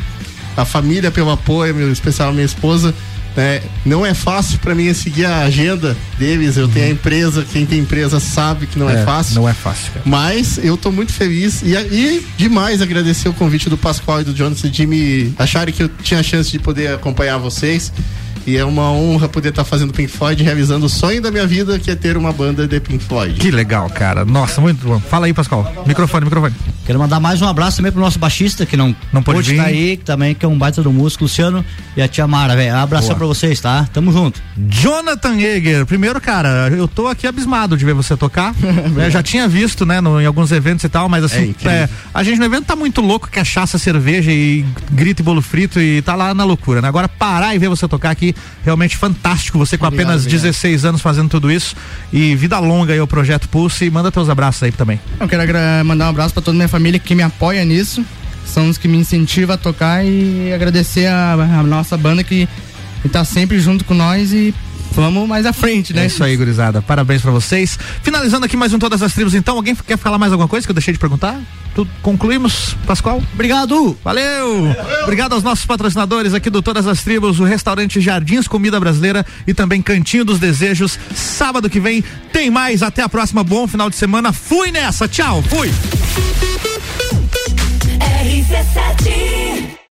[0.57, 2.93] A família pelo apoio, meu, especial a minha esposa.
[3.35, 3.61] Né?
[3.85, 6.57] Não é fácil pra mim seguir a agenda deles.
[6.57, 9.35] Eu tenho a empresa, quem tem empresa sabe que não é, É, fácil.
[9.35, 10.01] não é fácil, cara.
[10.05, 14.33] Mas eu tô muito feliz e, e demais agradecer o convite do Pascoal e do
[14.33, 17.91] Jonathan de me acharem que eu tinha a chance de poder acompanhar vocês.
[18.47, 21.79] E é uma honra poder estar fazendo Pink Floyd, realizando o sonho da minha vida,
[21.79, 23.39] que é ter uma banda de Pink Floyd.
[23.39, 24.23] Que legal, cara.
[24.23, 24.99] Nossa, muito bom.
[24.99, 25.83] Fala aí, Pascoal.
[25.87, 26.53] Microfone, microfone.
[26.85, 29.53] Quero mandar mais um abraço também pro nosso baixista, que não, Não vir.
[29.55, 31.65] estar aí, que também que é um baita do músico, Luciano
[31.97, 32.75] e a tia Mara, velho.
[32.75, 33.17] Abração Boa.
[33.17, 33.89] pra vocês, tá?
[33.91, 34.39] Tamo junto.
[34.55, 38.53] Jonathan Eger, primeiro, cara, eu tô aqui abismado de ver você tocar.
[38.95, 41.71] Eu já tinha visto, né, no- em alguns eventos e tal, mas É assim, incrível.
[41.71, 45.79] é, a gente no evento tá muito louco, cachaça, cerveja e grito e bolo frito
[45.81, 46.87] e tá lá na loucura, né?
[46.87, 50.43] Agora parar e ver você tocar aqui, realmente fantástico, você com Obrigado, apenas obrigado.
[50.43, 51.75] 16 anos fazendo tudo isso
[52.11, 54.99] e vida longa aí o Projeto Pulse e manda teus abraços aí também.
[55.19, 55.43] Eu quero
[55.85, 58.03] mandar um abraço pra toda a minha família que me apoia nisso.
[58.45, 62.47] São os que me incentivam a tocar e agradecer a, a nossa banda que,
[63.01, 64.53] que tá sempre junto com nós e
[64.95, 66.03] vamos mais à frente, né?
[66.03, 66.81] É isso aí, gurizada.
[66.81, 67.77] Parabéns pra vocês.
[68.01, 69.55] Finalizando aqui mais um Todas as Tribos, então.
[69.55, 71.39] Alguém quer falar mais alguma coisa que eu deixei de perguntar?
[71.73, 73.21] Tudo concluímos, Pascoal?
[73.33, 73.97] Obrigado!
[74.01, 74.73] Valeu!
[75.03, 79.53] Obrigado aos nossos patrocinadores aqui do Todas as Tribos, o restaurante Jardins Comida Brasileira e
[79.53, 80.97] também Cantinho dos Desejos.
[81.13, 82.81] Sábado que vem tem mais.
[82.81, 83.43] Até a próxima.
[83.43, 84.31] Bom final de semana.
[84.31, 85.07] Fui nessa.
[85.07, 85.43] Tchau.
[85.43, 85.69] Fui.
[87.99, 89.75] RC7